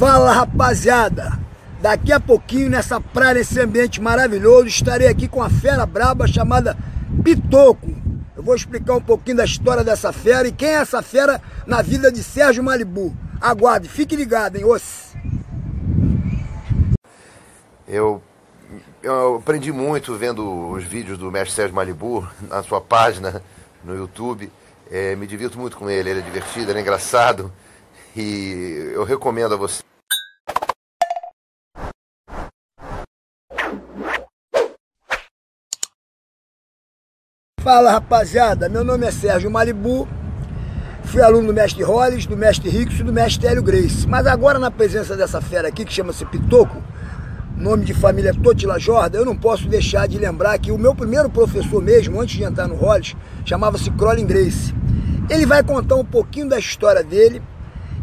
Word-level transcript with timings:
Fala 0.00 0.32
rapaziada, 0.32 1.38
daqui 1.78 2.10
a 2.10 2.18
pouquinho 2.18 2.70
nessa 2.70 2.98
praia, 2.98 3.34
nesse 3.34 3.60
ambiente 3.60 4.00
maravilhoso, 4.00 4.66
estarei 4.66 5.06
aqui 5.06 5.28
com 5.28 5.42
a 5.42 5.50
fera 5.50 5.84
braba 5.84 6.26
chamada 6.26 6.74
Pitoco. 7.22 7.94
Eu 8.34 8.42
vou 8.42 8.54
explicar 8.54 8.94
um 8.94 9.02
pouquinho 9.02 9.36
da 9.36 9.44
história 9.44 9.84
dessa 9.84 10.10
fera 10.10 10.48
e 10.48 10.52
quem 10.52 10.70
é 10.70 10.76
essa 10.76 11.02
fera 11.02 11.38
na 11.66 11.82
vida 11.82 12.10
de 12.10 12.22
Sérgio 12.22 12.64
Malibu. 12.64 13.14
Aguarde, 13.38 13.90
fique 13.90 14.16
ligado, 14.16 14.56
hein, 14.56 14.64
os. 14.64 15.14
Eu, 17.86 18.22
eu 19.02 19.36
aprendi 19.36 19.70
muito 19.70 20.14
vendo 20.14 20.70
os 20.70 20.82
vídeos 20.82 21.18
do 21.18 21.30
mestre 21.30 21.54
Sérgio 21.54 21.76
Malibu 21.76 22.26
na 22.48 22.62
sua 22.62 22.80
página 22.80 23.42
no 23.84 23.94
YouTube. 23.94 24.50
É, 24.90 25.14
me 25.14 25.26
divirto 25.26 25.58
muito 25.58 25.76
com 25.76 25.90
ele, 25.90 26.08
ele 26.08 26.20
é 26.20 26.22
divertido, 26.22 26.70
ele 26.70 26.78
é 26.78 26.80
engraçado 26.80 27.52
e 28.16 28.92
eu 28.94 29.04
recomendo 29.04 29.54
a 29.54 29.56
você. 29.56 29.82
Fala 37.60 37.92
rapaziada, 37.92 38.70
meu 38.70 38.82
nome 38.82 39.06
é 39.06 39.10
Sérgio 39.10 39.50
Malibu, 39.50 40.08
fui 41.04 41.20
aluno 41.20 41.48
do 41.48 41.52
mestre 41.52 41.82
Hollis, 41.82 42.24
do 42.24 42.36
mestre 42.36 42.70
Rix 42.70 42.98
e 42.98 43.02
do 43.02 43.12
mestre 43.12 43.46
Hélio 43.46 43.62
Grace. 43.62 44.08
Mas 44.08 44.26
agora 44.26 44.58
na 44.58 44.70
presença 44.70 45.14
dessa 45.14 45.42
fera 45.42 45.68
aqui, 45.68 45.84
que 45.84 45.92
chama-se 45.92 46.24
Pitoco, 46.24 46.82
nome 47.54 47.84
de 47.84 47.92
família 47.92 48.32
Totila 48.32 48.78
Jorda, 48.78 49.18
eu 49.18 49.26
não 49.26 49.36
posso 49.36 49.68
deixar 49.68 50.08
de 50.08 50.18
lembrar 50.18 50.58
que 50.58 50.72
o 50.72 50.78
meu 50.78 50.94
primeiro 50.94 51.28
professor 51.28 51.82
mesmo, 51.82 52.18
antes 52.18 52.36
de 52.36 52.44
entrar 52.44 52.66
no 52.66 52.76
Hollis, 52.76 53.14
chamava-se 53.44 53.90
Crolin 53.90 54.26
Grace. 54.26 54.74
Ele 55.28 55.44
vai 55.44 55.62
contar 55.62 55.96
um 55.96 56.04
pouquinho 56.04 56.48
da 56.48 56.58
história 56.58 57.04
dele 57.04 57.42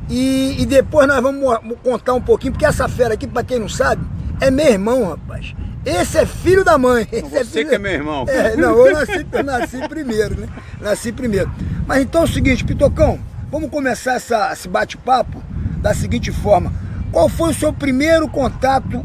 e, 0.10 0.56
e 0.60 0.66
depois 0.66 1.08
nós 1.08 1.22
vamos 1.22 1.60
contar 1.84 2.14
um 2.14 2.22
pouquinho, 2.22 2.54
porque 2.54 2.66
essa 2.66 2.88
fera 2.88 3.14
aqui, 3.14 3.28
para 3.28 3.44
quem 3.44 3.60
não 3.60 3.70
sabe, 3.70 4.06
é 4.40 4.50
meu 4.50 4.68
irmão, 4.68 5.10
rapaz. 5.10 5.54
Esse 5.86 6.18
é 6.18 6.26
filho 6.26 6.64
da 6.66 6.78
mãe. 6.78 7.08
Esse 7.12 7.30
Você 7.30 7.38
é 7.38 7.44
filho... 7.46 7.70
que 7.70 7.76
é 7.76 7.80
meu 7.80 7.92
irmão. 7.92 8.26
É, 8.28 8.56
não, 8.58 8.86
eu 8.86 8.94
nasci, 8.94 9.26
eu 9.32 9.44
nasci 9.44 9.88
primeiro, 9.88 10.42
né? 10.42 10.48
Nasci 10.82 11.12
primeiro. 11.12 11.50
Mas 11.86 12.02
então 12.02 12.22
é 12.22 12.26
o 12.26 12.28
seguinte, 12.28 12.66
Pitocão, 12.66 13.20
vamos 13.50 13.70
começar 13.70 14.16
essa, 14.16 14.52
esse 14.52 14.68
bate-papo 14.68 15.42
da 15.78 15.94
seguinte 15.94 16.32
forma. 16.32 16.74
Qual 17.12 17.30
foi 17.30 17.52
o 17.52 17.54
seu 17.54 17.72
primeiro 17.72 18.28
contato 18.28 19.04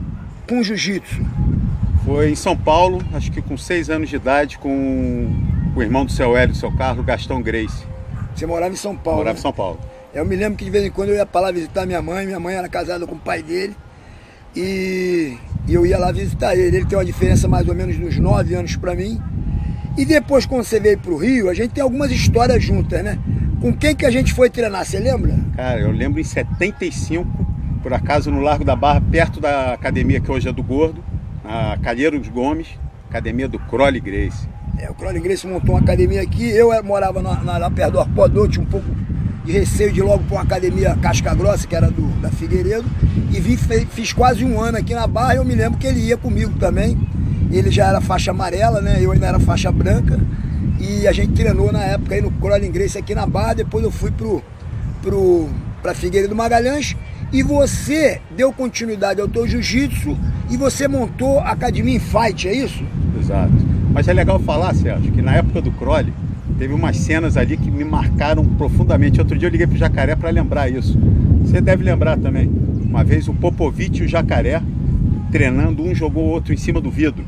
com 0.48 0.62
jiu-jitsu? 0.62 1.24
Foi 2.04 2.30
em 2.30 2.34
São 2.34 2.56
Paulo, 2.56 3.00
acho 3.14 3.30
que 3.30 3.40
com 3.40 3.56
seis 3.56 3.88
anos 3.88 4.08
de 4.08 4.16
idade, 4.16 4.58
com 4.58 5.30
o 5.76 5.82
irmão 5.82 6.04
do 6.04 6.10
seu 6.10 6.36
Hélio, 6.36 6.52
do 6.52 6.58
seu 6.58 6.72
Carlos, 6.72 7.06
Gastão 7.06 7.40
Grace. 7.40 7.84
Você 8.34 8.44
morava 8.44 8.72
em 8.72 8.76
São 8.76 8.96
Paulo? 8.96 9.18
Morava 9.18 9.34
né? 9.34 9.38
em 9.38 9.42
São 9.42 9.52
Paulo. 9.52 9.78
Eu 10.14 10.26
me 10.26 10.36
lembro 10.36 10.58
que 10.58 10.64
de 10.64 10.70
vez 10.70 10.84
em 10.84 10.90
quando 10.90 11.08
eu 11.08 11.16
ia 11.16 11.24
para 11.24 11.40
lá 11.40 11.50
visitar 11.50 11.86
minha 11.86 12.02
mãe, 12.02 12.26
minha 12.26 12.38
mãe 12.38 12.54
era 12.54 12.68
casada 12.68 13.06
com 13.06 13.14
o 13.14 13.18
pai 13.18 13.42
dele. 13.42 13.74
E 14.54 15.38
eu 15.66 15.86
ia 15.86 15.98
lá 15.98 16.12
visitar 16.12 16.54
ele. 16.54 16.76
Ele 16.76 16.84
tem 16.84 16.98
uma 16.98 17.04
diferença 17.04 17.48
mais 17.48 17.66
ou 17.66 17.74
menos 17.74 17.98
uns 17.98 18.18
9 18.18 18.54
anos 18.54 18.76
para 18.76 18.94
mim. 18.94 19.18
E 19.96 20.04
depois, 20.04 20.44
quando 20.44 20.64
você 20.64 20.78
veio 20.78 20.98
para 20.98 21.12
o 21.12 21.16
Rio, 21.16 21.48
a 21.48 21.54
gente 21.54 21.70
tem 21.70 21.82
algumas 21.82 22.10
histórias 22.10 22.62
juntas, 22.62 23.02
né? 23.02 23.18
Com 23.60 23.72
quem 23.72 23.94
que 23.94 24.04
a 24.04 24.10
gente 24.10 24.34
foi 24.34 24.50
treinar, 24.50 24.84
você 24.84 24.98
lembra? 24.98 25.34
Cara, 25.56 25.80
eu 25.80 25.90
lembro 25.90 26.20
em 26.20 26.24
75, 26.24 27.26
por 27.82 27.94
acaso 27.94 28.30
no 28.30 28.40
Largo 28.40 28.64
da 28.64 28.76
Barra, 28.76 29.00
perto 29.00 29.40
da 29.40 29.72
academia 29.72 30.20
que 30.20 30.30
hoje 30.30 30.48
é 30.48 30.52
do 30.52 30.62
Gordo, 30.62 31.02
a 31.44 31.78
Calheiros 31.78 32.26
Gomes, 32.28 32.68
academia 33.08 33.48
do 33.48 33.58
Crowley 33.58 34.00
Grace. 34.00 34.48
É, 34.78 34.90
o 34.90 34.94
Crowley 34.94 35.20
Grace 35.22 35.46
montou 35.46 35.74
uma 35.74 35.80
academia 35.80 36.20
aqui. 36.22 36.48
Eu 36.50 36.72
eh, 36.72 36.82
morava 36.82 37.22
na, 37.22 37.42
na, 37.42 37.58
lá 37.58 37.70
perto 37.70 37.92
do 37.92 38.00
Arpoador, 38.00 38.48
tinha 38.48 38.62
um 38.62 38.68
pouco 38.68 38.86
de 39.44 39.52
receio 39.52 39.92
de 39.92 40.00
ir 40.00 40.02
logo 40.02 40.22
para 40.24 40.36
uma 40.36 40.42
academia 40.42 40.96
Casca 41.00 41.34
Grossa, 41.34 41.66
que 41.66 41.74
era 41.74 41.90
do, 41.90 42.08
da 42.20 42.30
Figueiredo, 42.30 42.84
e 43.30 43.40
vim, 43.40 43.56
fiz 43.56 44.12
quase 44.12 44.44
um 44.44 44.60
ano 44.60 44.78
aqui 44.78 44.94
na 44.94 45.06
Barra, 45.06 45.36
eu 45.36 45.44
me 45.44 45.54
lembro 45.54 45.78
que 45.78 45.86
ele 45.86 46.00
ia 46.00 46.16
comigo 46.16 46.52
também, 46.58 46.96
ele 47.50 47.70
já 47.70 47.88
era 47.88 48.00
faixa 48.00 48.30
amarela, 48.30 48.80
né, 48.80 48.98
eu 49.00 49.10
ainda 49.12 49.26
era 49.26 49.40
faixa 49.40 49.70
branca, 49.72 50.20
e 50.78 51.06
a 51.06 51.12
gente 51.12 51.32
treinou 51.32 51.72
na 51.72 51.82
época 51.82 52.14
aí 52.14 52.20
no 52.20 52.30
Crowley 52.30 52.68
Grace 52.68 52.96
aqui 52.96 53.14
na 53.14 53.26
Barra, 53.26 53.54
depois 53.54 53.84
eu 53.84 53.90
fui 53.90 54.10
pro, 54.10 54.42
pro, 55.02 55.48
pra 55.82 55.94
Figueiredo 55.94 56.34
Magalhães, 56.34 56.96
e 57.32 57.42
você 57.42 58.20
deu 58.36 58.52
continuidade 58.52 59.20
ao 59.20 59.26
teu 59.26 59.46
jiu-jitsu, 59.46 60.16
e 60.50 60.56
você 60.56 60.86
montou 60.86 61.40
a 61.40 61.50
Academia 61.50 61.98
Fight, 61.98 62.46
é 62.46 62.54
isso? 62.54 62.84
Exato. 63.18 63.52
Mas 63.92 64.06
é 64.06 64.12
legal 64.12 64.38
falar, 64.38 64.74
Sérgio, 64.74 65.12
que 65.12 65.22
na 65.22 65.34
época 65.34 65.60
do 65.60 65.70
Crowley, 65.72 66.12
teve 66.58 66.72
umas 66.74 66.96
cenas 66.96 67.36
ali 67.36 67.56
que 67.56 67.70
me 67.70 67.84
marcaram 67.84 68.44
profundamente. 68.44 69.20
Outro 69.20 69.38
dia 69.38 69.48
eu 69.48 69.52
liguei 69.52 69.66
pro 69.66 69.76
Jacaré 69.76 70.14
para 70.14 70.30
lembrar 70.30 70.68
isso. 70.68 70.98
Você 71.42 71.60
deve 71.60 71.84
lembrar 71.84 72.18
também. 72.18 72.50
Uma 72.82 73.02
vez 73.02 73.28
o 73.28 73.34
Popovic 73.34 74.00
e 74.00 74.04
o 74.04 74.08
Jacaré 74.08 74.62
treinando, 75.30 75.82
um 75.82 75.94
jogou 75.94 76.24
o 76.24 76.28
outro 76.28 76.52
em 76.52 76.56
cima 76.56 76.80
do 76.80 76.90
vidro. 76.90 77.24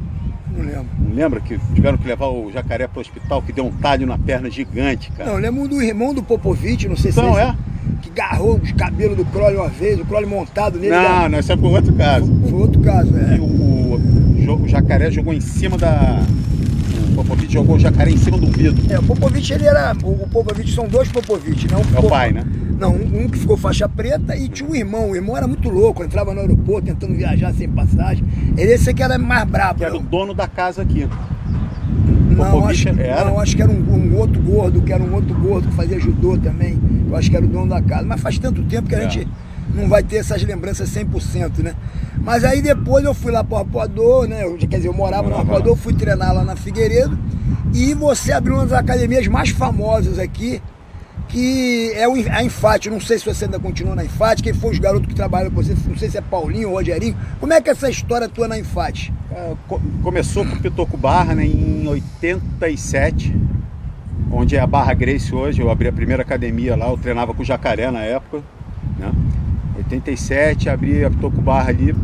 Não 0.57 0.65
lembro. 0.65 0.87
Não 0.99 1.15
lembra 1.15 1.41
que 1.41 1.59
tiveram 1.75 1.99
que 1.99 2.07
levar 2.07 2.29
o 2.29 2.51
Jacaré 2.53 2.87
pro 2.87 3.01
hospital, 3.01 3.43
que 3.43 3.53
deu 3.53 3.65
um 3.65 3.73
talho 3.73 4.07
na 4.07 4.17
perna 4.17 4.51
gigante, 4.51 5.11
cara? 5.13 5.31
Não, 5.31 5.37
eu 5.37 5.43
lembro 5.43 5.67
do 5.67 5.83
irmão 5.83 6.15
do 6.15 6.23
Popovic, 6.23 6.87
não 6.87 6.97
sei 6.97 7.11
então, 7.11 7.35
se 7.35 7.41
é. 7.41 7.49
Esse, 7.49 7.57
que 8.03 8.11
garrou 8.11 8.61
os 8.63 8.73
cabelos 8.73 9.17
do 9.17 9.25
Crowley 9.25 9.57
uma 9.57 9.69
vez, 9.69 9.99
o 9.99 10.05
Crowley 10.05 10.29
montado 10.29 10.79
nele. 10.79 10.95
Não, 10.95 11.29
não, 11.29 11.39
isso 11.39 11.51
é 11.51 11.57
por 11.57 11.73
outro 11.73 11.93
caso. 11.95 12.27
Foi, 12.27 12.51
foi 12.51 12.61
outro 12.61 12.81
caso, 12.83 13.13
é. 13.17 13.37
E 13.37 13.41
o, 13.41 13.45
o, 13.45 14.63
o 14.63 14.69
Jacaré 14.69 15.11
jogou 15.11 15.33
em 15.33 15.41
cima 15.41 15.77
da, 15.77 16.23
o 16.53 16.54
Popovic 17.15 17.53
jogou 17.53 17.77
o 17.77 17.79
jacaré 17.79 18.11
em 18.11 18.17
cima 18.17 18.39
do 18.39 18.47
vidro. 18.47 18.85
É, 18.93 18.99
o 18.99 19.03
Popovic 19.03 19.53
ele 19.53 19.67
era. 19.67 19.93
O, 20.03 20.29
Popovic 20.29 20.71
são 20.73 20.87
dois 20.87 21.09
Popovic, 21.09 21.71
né? 21.71 21.77
Um 21.77 21.97
é 21.97 22.01
o 22.01 22.09
pai, 22.09 22.33
né? 22.33 22.45
Não, 22.79 22.93
um, 22.93 23.25
um, 23.25 23.29
que 23.29 23.39
ficou 23.39 23.57
faixa 23.57 23.89
preta 23.89 24.37
e 24.37 24.49
tinha 24.49 24.69
um 24.69 24.75
irmão. 24.75 25.11
O 25.11 25.17
irmão 25.17 25.37
era 25.37 25.47
muito 25.47 25.69
louco, 25.69 26.03
entrava 26.03 26.35
no 26.35 26.41
aeroporto 26.41 26.87
tentando 26.87 27.15
viajar 27.15 27.53
sem 27.55 27.69
passagem. 27.69 28.25
Ele 28.57 28.73
esse 28.73 28.91
aqui 28.91 29.03
era 29.03 29.17
mais 29.17 29.45
brabo. 29.49 29.79
Que 29.79 29.85
era 29.85 29.95
não. 29.95 30.01
o 30.01 30.03
dono 30.03 30.35
da 30.35 30.49
casa 30.49 30.83
aqui. 30.83 31.09
Não 32.31 32.67
acho, 32.67 32.89
era? 32.89 33.25
não, 33.25 33.39
acho 33.39 33.55
que 33.55 33.63
era 33.63 33.71
um, 33.71 33.77
um, 33.77 34.17
outro 34.19 34.43
gordo, 34.43 34.83
que 34.83 34.93
era 34.93 35.03
um 35.03 35.15
outro 35.15 35.35
gordo 35.39 35.69
que 35.69 35.75
fazia 35.75 36.01
judô 36.01 36.37
também. 36.37 36.79
Eu 37.09 37.17
acho 37.17 37.31
que 37.31 37.37
era 37.37 37.45
o 37.45 37.49
dono 37.49 37.69
da 37.69 37.81
casa. 37.81 38.05
Mas 38.05 38.21
faz 38.21 38.39
tanto 38.39 38.63
tempo 38.65 38.89
que 38.89 38.95
a 38.95 38.99
é. 38.99 39.09
gente 39.09 39.29
não 39.75 39.89
vai 39.89 40.03
ter 40.03 40.17
essas 40.17 40.43
lembranças 40.43 40.91
100%, 40.91 41.59
né? 41.63 41.75
Mas 42.25 42.43
aí 42.43 42.63
depois 42.63 43.05
eu 43.05 43.13
fui 43.13 43.31
lá 43.31 43.45
pro 43.45 43.59
Arpoador, 43.59 44.27
né? 44.27 44.45
Eu, 44.45 44.57
quer 44.57 44.77
dizer, 44.77 44.89
eu 44.89 44.95
morava 44.95 45.29
no 45.29 45.37
Arpoador, 45.37 45.77
fui 45.77 45.93
treinar 45.93 46.35
lá 46.35 46.43
na 46.43 46.57
Figueiredo. 46.57 47.19
E 47.75 47.93
você 47.93 48.33
abriu 48.33 48.55
uma 48.55 48.65
das 48.65 48.79
academias 48.79 49.27
mais 49.27 49.51
famosas 49.51 50.19
aqui, 50.19 50.63
que 51.29 51.93
é 51.95 52.05
a 52.05 52.43
Infate. 52.43 52.89
Não 52.89 53.01
sei 53.01 53.19
se 53.19 53.27
você 53.27 53.45
ainda 53.45 53.59
continua 53.59 53.95
na 53.95 54.05
Infate, 54.05 54.43
quem 54.43 54.55
foi 54.55 54.71
os 54.71 54.79
garotos 54.79 55.07
que 55.07 55.15
trabalham 55.15 55.51
com 55.51 55.57
você, 55.63 55.77
não 55.87 55.99
sei 55.99 56.09
se 56.09 56.17
é 56.17 56.23
Paulinho 56.23 56.71
ou 56.71 56.77
Rogerinho. 56.77 57.15
Como 57.39 57.53
é 57.53 57.61
que 57.61 57.69
é 57.69 57.73
essa 57.73 57.91
história 57.91 58.27
tua 58.27 58.49
na 58.49 58.59
Infate? 58.59 59.13
É, 59.31 59.55
começou 60.03 60.47
com 60.47 60.55
o 60.55 60.61
Pitoco 60.61 60.97
Barra 60.97 61.35
né, 61.35 61.45
em 61.45 61.87
87, 61.87 63.37
onde 64.31 64.57
é 64.57 64.61
a 64.61 64.67
Barra 64.67 64.95
Grace 64.95 65.35
hoje. 65.35 65.61
Eu 65.61 65.71
abri 65.71 65.89
a 65.89 65.93
primeira 65.93 66.23
academia 66.23 66.75
lá, 66.75 66.89
eu 66.89 66.97
treinava 66.97 67.35
com 67.35 67.43
o 67.43 67.45
Jacaré 67.45 67.91
na 67.91 68.01
época. 68.01 68.43
Né? 68.97 69.13
87, 69.77 70.69
abri 70.69 71.05
a 71.05 71.11
Pitoco 71.11 71.43
Barra 71.43 71.71
ali. 71.71 71.95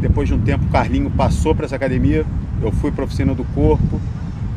Depois 0.00 0.28
de 0.28 0.34
um 0.34 0.40
tempo, 0.40 0.64
o 0.64 0.68
Carlinho 0.70 1.10
passou 1.10 1.54
para 1.54 1.66
essa 1.66 1.76
academia. 1.76 2.24
Eu 2.62 2.72
fui 2.72 2.90
para 2.90 3.04
a 3.04 3.06
oficina 3.06 3.34
do 3.34 3.44
corpo 3.44 4.00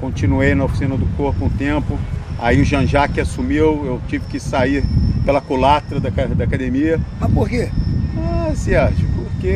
continuei 0.04 0.54
na 0.54 0.66
oficina 0.66 0.98
do 0.98 1.06
corpo 1.16 1.46
um 1.46 1.50
tempo. 1.50 1.98
Aí 2.38 2.62
o 2.62 2.66
Jean-Jacques 2.66 3.20
assumiu, 3.20 3.86
eu 3.86 4.02
tive 4.10 4.26
que 4.26 4.38
sair 4.38 4.84
pela 5.24 5.40
culatra 5.40 5.98
da, 5.98 6.10
da 6.10 6.44
academia. 6.44 7.00
Mas 7.22 7.32
por 7.32 7.48
quê? 7.48 7.70
Ah, 8.18 8.52
Sérgio, 8.54 9.08
porque 9.16 9.56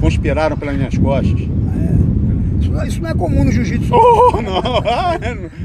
conspiraram 0.00 0.56
pelas 0.56 0.76
minhas 0.76 0.98
costas. 0.98 1.40
É. 1.40 2.60
Isso, 2.60 2.72
não, 2.72 2.84
isso 2.84 3.00
não 3.00 3.10
é 3.10 3.14
comum 3.14 3.44
no 3.44 3.52
jiu-jitsu. 3.52 3.94
Oh, 3.94 4.42
não. 4.42 4.60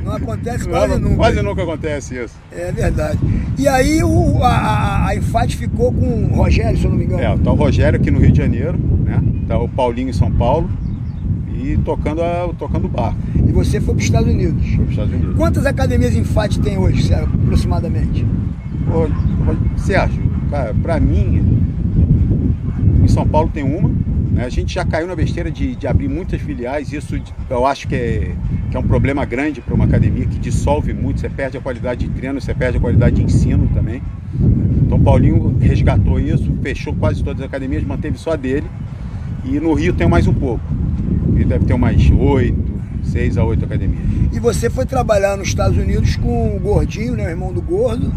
não 0.05 0.11
acontece 0.11 0.69
quase 0.69 0.99
nunca. 0.99 1.15
Quase 1.15 1.41
nunca 1.41 1.63
acontece 1.63 2.15
isso. 2.15 2.35
É 2.51 2.71
verdade. 2.71 3.17
E 3.57 3.67
aí 3.67 4.03
o, 4.03 4.43
a, 4.43 5.07
a 5.07 5.15
Infat 5.15 5.55
ficou 5.55 5.91
com 5.91 6.25
o 6.25 6.35
Rogério, 6.35 6.77
se 6.77 6.85
eu 6.85 6.91
não 6.91 6.97
me 6.97 7.05
engano. 7.05 7.23
É, 7.23 7.35
tá 7.37 7.51
o 7.51 7.55
Rogério 7.55 7.99
aqui 7.99 8.11
no 8.11 8.19
Rio 8.19 8.31
de 8.31 8.37
Janeiro? 8.37 8.79
Tá 9.47 9.57
o 9.57 9.67
Paulinho 9.67 10.09
em 10.09 10.13
São 10.13 10.31
Paulo 10.31 10.69
e 11.53 11.77
tocando, 11.77 12.21
a, 12.21 12.49
tocando 12.57 12.85
o 12.85 12.89
barco. 12.89 13.17
E 13.35 13.51
você 13.51 13.79
foi 13.79 13.93
para 13.93 13.99
os 13.99 14.05
Estados 14.05 14.29
Unidos? 14.29 14.65
Foi 14.65 14.75
para 14.75 14.83
os 14.83 14.89
Estados 14.91 15.13
Unidos. 15.13 15.35
Quantas 15.35 15.65
academias 15.65 16.15
em 16.15 16.23
FAT 16.23 16.57
tem 16.57 16.77
hoje, 16.77 17.03
Sérgio, 17.03 17.29
aproximadamente? 17.43 18.25
Ô, 18.87 19.77
Sérgio, 19.77 20.21
cara, 20.49 20.73
para 20.73 20.99
mim, 20.99 21.61
em 23.03 23.07
São 23.07 23.27
Paulo 23.27 23.49
tem 23.53 23.63
uma. 23.63 23.89
Né? 24.31 24.45
A 24.45 24.49
gente 24.49 24.73
já 24.73 24.83
caiu 24.83 25.07
na 25.07 25.15
besteira 25.15 25.51
de, 25.51 25.75
de 25.75 25.87
abrir 25.87 26.07
muitas 26.07 26.41
filiais. 26.41 26.91
Isso 26.91 27.19
eu 27.49 27.65
acho 27.65 27.87
que 27.87 27.95
é, 27.95 28.35
que 28.71 28.75
é 28.75 28.79
um 28.79 28.83
problema 28.83 29.23
grande 29.25 29.61
para 29.61 29.73
uma 29.73 29.85
academia, 29.85 30.25
que 30.25 30.39
dissolve 30.39 30.93
muito. 30.93 31.19
Você 31.19 31.29
perde 31.29 31.57
a 31.57 31.61
qualidade 31.61 32.07
de 32.07 32.13
treino, 32.13 32.41
você 32.41 32.53
perde 32.53 32.77
a 32.77 32.81
qualidade 32.81 33.17
de 33.17 33.23
ensino 33.23 33.69
também. 33.73 34.01
Então 34.85 34.99
Paulinho 34.99 35.55
resgatou 35.59 36.19
isso, 36.19 36.51
fechou 36.61 36.95
quase 36.95 37.23
todas 37.23 37.41
as 37.41 37.47
academias, 37.47 37.83
manteve 37.83 38.17
só 38.17 38.31
a 38.31 38.35
dele. 38.35 38.65
E 39.43 39.59
no 39.59 39.73
Rio 39.73 39.93
tem 39.93 40.07
mais 40.07 40.27
um 40.27 40.33
pouco. 40.33 40.63
E 41.35 41.43
deve 41.43 41.65
ter 41.65 41.77
mais 41.77 42.09
oito, 42.09 42.73
seis 43.03 43.37
a 43.37 43.43
oito 43.43 43.65
academias. 43.65 44.03
E 44.31 44.39
você 44.39 44.69
foi 44.69 44.85
trabalhar 44.85 45.37
nos 45.37 45.47
Estados 45.47 45.77
Unidos 45.77 46.15
com 46.15 46.55
o 46.55 46.59
Gordinho, 46.59 47.15
né, 47.15 47.27
o 47.27 47.29
irmão 47.29 47.53
do 47.53 47.61
Gordo, 47.61 48.11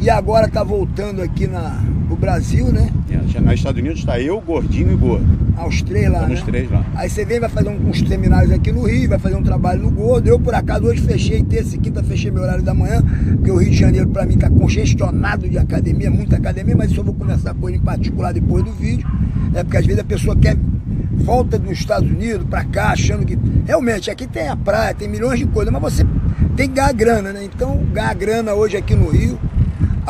e 0.00 0.08
agora 0.08 0.46
está 0.46 0.64
voltando 0.64 1.20
aqui 1.22 1.46
na, 1.46 1.82
Brasil, 2.20 2.66
né? 2.66 2.90
É, 3.10 3.18
já 3.28 3.40
nos 3.40 3.54
Estados 3.54 3.80
Unidos 3.80 4.00
está 4.00 4.20
eu, 4.20 4.40
Gordinho 4.40 4.92
e 4.92 4.96
Gordo. 4.96 5.26
Ah, 5.56 5.66
os 5.66 5.82
três 5.82 6.08
lá, 6.10 6.18
Estamos 6.20 6.40
né? 6.40 6.46
três 6.46 6.70
lá. 6.70 6.84
Aí 6.94 7.08
você 7.08 7.24
vem, 7.24 7.40
vai 7.40 7.48
fazer 7.48 7.70
uns 7.70 8.00
seminários 8.06 8.52
aqui 8.52 8.70
no 8.70 8.82
Rio, 8.82 9.08
vai 9.08 9.18
fazer 9.18 9.36
um 9.36 9.42
trabalho 9.42 9.82
no 9.82 9.90
Gordo. 9.90 10.28
Eu, 10.28 10.38
por 10.38 10.54
acaso, 10.54 10.84
hoje 10.84 11.00
fechei, 11.00 11.42
terça 11.42 11.76
e 11.76 11.78
quinta, 11.78 12.02
fechei 12.02 12.30
meu 12.30 12.42
horário 12.42 12.62
da 12.62 12.74
manhã, 12.74 13.02
porque 13.36 13.50
o 13.50 13.56
Rio 13.56 13.70
de 13.70 13.76
Janeiro, 13.76 14.08
pra 14.08 14.26
mim, 14.26 14.36
tá 14.36 14.48
congestionado 14.50 15.48
de 15.48 15.58
academia, 15.58 16.10
muita 16.10 16.36
academia, 16.36 16.76
mas 16.76 16.90
isso 16.90 17.00
eu 17.00 17.04
vou 17.04 17.14
conversar 17.14 17.54
com 17.54 17.68
ele 17.68 17.78
em 17.78 17.82
particular 17.82 18.32
depois 18.32 18.62
do 18.64 18.72
vídeo. 18.72 19.06
É 19.54 19.64
porque 19.64 19.78
às 19.78 19.86
vezes 19.86 20.00
a 20.00 20.04
pessoa 20.04 20.36
quer 20.36 20.56
volta 21.12 21.58
dos 21.58 21.72
Estados 21.72 22.08
Unidos 22.08 22.46
pra 22.48 22.64
cá, 22.64 22.90
achando 22.90 23.24
que. 23.24 23.38
Realmente, 23.66 24.10
aqui 24.10 24.26
tem 24.26 24.48
a 24.48 24.56
praia, 24.56 24.94
tem 24.94 25.08
milhões 25.08 25.38
de 25.38 25.46
coisas, 25.46 25.72
mas 25.72 25.82
você 25.82 26.04
tem 26.56 26.68
que 26.68 26.74
ganhar 26.74 26.92
grana, 26.92 27.32
né? 27.32 27.44
Então, 27.44 27.76
ganhar 27.92 28.14
grana 28.14 28.54
hoje 28.54 28.76
aqui 28.76 28.94
no 28.94 29.08
Rio, 29.08 29.38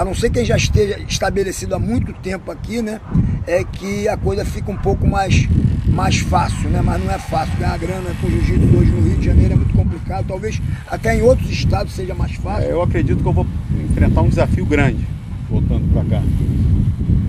a 0.00 0.05
não 0.05 0.14
ser 0.14 0.31
quem 0.31 0.47
já 0.47 0.56
esteja 0.56 0.99
estabelecido 1.06 1.75
há 1.75 1.79
muito 1.79 2.11
tempo 2.14 2.50
aqui, 2.50 2.81
né? 2.81 3.02
É 3.47 3.62
que 3.62 4.08
a 4.08 4.17
coisa 4.17 4.47
fica 4.47 4.70
um 4.73 4.76
pouco 4.76 5.06
mais, 5.06 5.47
mais 5.87 6.17
fácil, 6.17 6.70
né? 6.70 6.81
Mas 6.82 7.05
não 7.05 7.12
é 7.12 7.19
fácil. 7.19 7.55
Ganhar 7.58 7.79
grana 7.79 8.11
com 8.19 8.31
jiu-jitsu 8.31 8.79
hoje 8.79 8.91
no 8.91 9.02
Rio 9.02 9.19
de 9.19 9.26
Janeiro 9.26 9.52
é 9.52 9.56
muito 9.56 9.75
complicado. 9.75 10.25
Talvez 10.26 10.58
até 10.88 11.19
em 11.19 11.20
outros 11.20 11.50
estados 11.50 11.93
seja 11.93 12.14
mais 12.14 12.32
fácil. 12.37 12.70
É, 12.70 12.73
Eu 12.73 12.81
acredito 12.81 13.23
que 13.23 13.29
eu 13.29 13.32
vou 13.32 13.47
enfrentar 13.91 14.23
um 14.23 14.31
desafio 14.31 14.64
grande 14.64 15.06
voltando 15.50 15.93
para 15.93 16.05
cá. 16.05 16.23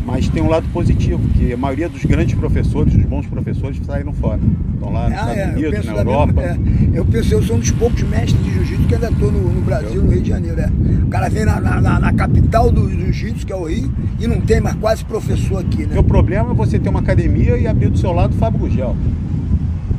Mas 0.05 0.27
tem 0.29 0.41
um 0.41 0.49
lado 0.49 0.67
positivo, 0.73 1.21
que 1.37 1.53
a 1.53 1.57
maioria 1.57 1.87
dos 1.87 2.03
grandes 2.03 2.33
professores, 2.35 2.93
dos 2.93 3.05
bons 3.05 3.25
professores, 3.27 3.79
saíram 3.85 4.11
fora. 4.13 4.39
Estão 4.73 4.91
lá 4.91 5.07
nos 5.09 5.13
Ah, 5.17 5.21
Estados 5.21 5.37
é, 5.37 5.43
eu 5.45 5.51
Unidos, 5.53 5.71
penso 5.71 5.87
na 5.87 5.97
Europa. 5.99 6.33
mesma- 6.33 6.51
é. 6.51 6.99
eu 6.99 7.05
penso, 7.05 7.33
eu 7.35 7.43
sou 7.43 7.55
um 7.55 7.59
dos 7.59 7.71
poucos 7.71 8.01
mestres 8.03 8.43
de 8.43 8.51
jiu-jitsu 8.51 8.87
que 8.87 8.95
ainda 8.95 9.09
estou 9.09 9.31
no, 9.31 9.39
no 9.53 9.61
Brasil, 9.61 10.01
no 10.03 10.11
Rio 10.11 10.21
de 10.21 10.29
Janeiro. 10.29 10.59
É. 10.59 10.69
O 11.03 11.07
cara 11.07 11.29
vem 11.29 11.45
na, 11.45 11.59
na- 11.61 11.99
na- 11.99 12.13
capital 12.13 12.71
do 12.71 12.89
jiu-jitsu, 12.89 13.45
que 13.45 13.53
é 13.53 13.55
o 13.55 13.65
Rio, 13.65 13.91
e 14.19 14.25
não 14.27 14.41
tem 14.41 14.59
mais 14.59 14.75
quase 14.77 15.05
professor 15.05 15.59
aqui, 15.59 15.85
né? 15.85 15.97
O 15.97 16.03
problema 16.03 16.49
é 16.51 16.53
você 16.53 16.79
ter 16.79 16.89
uma 16.89 16.99
academia 16.99 17.57
e 17.57 17.67
abrir 17.67 17.89
do 17.89 17.97
seu 17.97 18.11
lado 18.11 18.33
o 18.33 18.37
Fábio 18.37 18.59
Gurgel. 18.61 18.95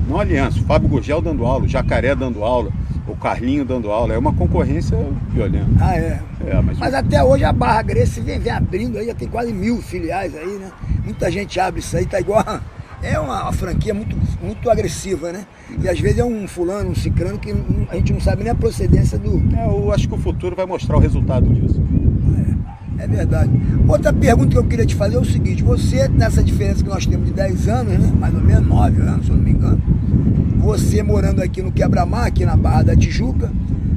Não 0.09 0.19
aliança, 0.19 0.59
o 0.59 0.63
Fábio 0.65 0.89
Gurgel 0.89 1.23
dando 1.23 1.45
aula, 1.47 1.65
o 1.65 1.69
Jacaré 1.69 2.15
dando 2.15 2.43
aula, 2.43 2.71
o 3.07 3.17
Carlinho 3.17 3.65
dando 3.65 3.91
aula. 3.91 4.15
É 4.15 4.19
uma 4.19 4.33
concorrência 4.33 4.97
violenta. 5.33 5.67
Ah, 5.81 5.97
é. 5.97 6.21
É, 6.47 6.61
mas, 6.63 6.79
Mas 6.79 6.95
até 6.95 7.23
hoje 7.23 7.45
a 7.45 7.53
Barra 7.53 7.83
Grace 7.83 8.21
vem, 8.21 8.39
vem 8.39 8.53
abrindo 8.53 8.99
aí, 8.99 9.07
já 9.07 9.15
tem 9.15 9.29
quase 9.29 9.53
mil 9.53 9.81
filiais 9.83 10.35
aí, 10.37 10.59
né? 10.59 10.71
Muita 11.05 11.31
gente 11.31 11.59
abre 11.61 11.81
isso 11.81 11.97
aí, 11.97 12.07
tá 12.07 12.21
igual. 12.21 12.41
a- 12.47 12.61
É 13.05 13.19
uma, 13.19 13.43
uma 13.43 13.53
franquia 13.53 13.93
muito, 13.93 14.17
muito 14.41 14.71
agressiva, 14.71 15.33
né? 15.33 15.45
E 15.83 15.89
às 15.89 15.99
vezes 15.99 16.19
é 16.21 16.25
um 16.25 16.47
fulano, 16.47 16.91
um 16.91 16.95
cicrano, 16.95 17.37
que 17.37 17.53
a 17.91 17.97
gente 17.97 18.13
não 18.13 18.21
sabe 18.21 18.45
nem 18.45 18.53
a 18.53 18.55
procedência 18.55 19.19
do. 19.19 19.43
é, 19.57 19.67
eu 19.67 19.91
acho 19.93 20.07
que 20.09 20.15
o 20.15 20.19
futuro 20.19 20.55
vai 20.55 20.67
mostrar 20.67 20.97
o 20.97 21.01
resultado 21.01 21.49
disso. 21.53 21.83
É 22.99 23.07
verdade. 23.09 23.51
Outra 23.89 24.13
pergunta 24.13 24.51
que 24.53 24.57
eu 24.59 24.63
queria 24.65 24.87
te 24.87 24.95
fazer 24.95 25.17
é 25.17 25.19
o 25.19 25.25
seguinte: 25.25 25.65
você, 25.65 26.07
nessa 26.07 26.41
diferença 26.45 26.85
que 26.85 26.89
nós 26.89 27.05
temos 27.05 27.27
de 27.27 27.33
10 27.33 27.67
anos, 27.69 27.99
né? 27.99 28.13
Mais 28.17 28.33
ou 28.35 28.41
menos 28.41 28.69
9 28.69 29.01
anos, 29.03 29.25
se 29.27 29.33
eu 29.33 29.37
não 29.37 29.43
me 29.43 29.51
engano. 29.51 29.83
Você 30.63 31.03
morando 31.03 31.43
aqui 31.43 31.61
no 31.61 31.73
Quebra-Mar, 31.73 32.27
aqui 32.27 32.45
na 32.45 32.57
Barra 32.57 32.83
da 32.85 32.97
Tijuca, 32.97 33.51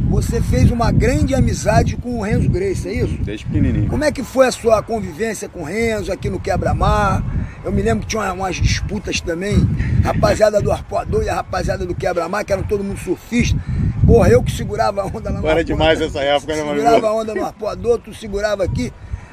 você 0.09 0.41
fez 0.41 0.71
uma 0.71 0.91
grande 0.91 1.35
amizade 1.35 1.95
com 1.95 2.17
o 2.17 2.21
Renzo 2.23 2.49
Grace, 2.49 2.87
é 2.87 2.93
isso? 2.93 3.17
Desde 3.23 3.45
pequenininho. 3.45 3.87
Como 3.87 4.03
é 4.03 4.11
que 4.11 4.23
foi 4.23 4.47
a 4.47 4.51
sua 4.51 4.81
convivência 4.81 5.47
com 5.47 5.61
o 5.61 5.63
Renzo 5.63 6.11
aqui 6.11 6.29
no 6.29 6.39
Quebra-Mar? 6.39 7.23
Eu 7.63 7.71
me 7.71 7.81
lembro 7.81 8.01
que 8.01 8.07
tinha 8.07 8.21
uma- 8.23 8.33
umas 8.33 8.55
disputas 8.55 9.21
também, 9.21 9.57
rapaziada 10.03 10.59
do 10.61 10.71
Arpoador 10.71 11.23
e 11.23 11.29
a 11.29 11.35
rapaziada 11.35 11.85
do 11.85 11.93
Quebra-Mar, 11.93 12.43
que 12.43 12.51
eram 12.53 12.63
todo 12.63 12.83
mundo 12.83 12.97
surfista. 12.99 13.59
Porra, 14.05 14.29
eu 14.29 14.41
que 14.41 14.51
segurava 14.51 15.01
a 15.01 15.05
onda 15.05 15.29
lá 15.31 15.41
no 15.41 15.47
Era 15.47 15.63
demais 15.63 15.99
essa 16.01 16.19
época, 16.19 16.55
né, 16.55 16.63
meu 16.63 16.75
Segurava 16.75 17.07
a 17.07 17.13
onda 17.13 17.33
no 17.35 17.45
Arpoador, 17.45 17.99
tu 17.99 18.13
segurava 18.13 18.63
aqui. 18.63 18.91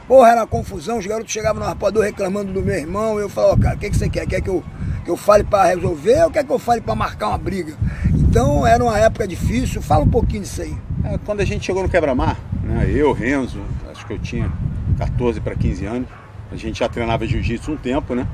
Porra, 0.09 0.31
era 0.31 0.41
uma 0.41 0.47
confusão, 0.47 0.99
os 0.99 1.07
garotos 1.07 1.33
chegavam 1.33 1.63
no 1.63 1.69
Arpoador 1.69 2.03
reclamando 2.03 2.53
do 2.53 2.61
meu 2.63 2.75
irmão. 2.75 3.19
Eu 3.19 3.29
falava, 3.29 3.55
ó, 3.55 3.57
cara, 3.57 3.77
o 3.77 3.79
que, 3.79 3.89
que 3.91 3.97
você 3.97 4.09
quer? 4.09 4.27
Quer 4.27 4.41
que 4.41 4.49
eu, 4.51 4.63
que 5.05 5.11
eu 5.11 5.17
fale 5.17 5.45
pra 5.45 5.65
resolver 5.65 6.25
ou 6.25 6.31
quer 6.31 6.45
que 6.45 6.53
eu 6.53 6.59
fale 6.59 6.81
pra 6.81 6.95
marcar 6.95 7.29
uma 7.29 7.39
briga? 7.39 7.75
Então 8.15 8.67
era 8.67 8.83
uma 8.83 8.99
época 8.99 9.27
difícil. 9.27 9.83
Fala 9.83 10.05
um 10.05 10.09
pouquinho 10.09 10.43
disso 10.43 10.63
aí. 10.63 10.75
É, 11.05 11.19
quando 11.25 11.41
a 11.41 11.45
gente 11.45 11.65
chegou 11.65 11.83
no 11.83 11.89
Quebra-Mar, 11.89 12.39
né, 12.63 12.91
eu, 12.95 13.13
Renzo, 13.13 13.61
acho 13.91 14.07
que 14.07 14.13
eu 14.13 14.19
tinha 14.19 14.51
14 14.99 15.41
para 15.41 15.55
15 15.55 15.85
anos, 15.85 16.09
a 16.51 16.57
gente 16.57 16.79
já 16.79 16.89
treinava 16.89 17.27
jiu-jitsu 17.27 17.73
um 17.73 17.77
tempo, 17.77 18.15
né? 18.15 18.27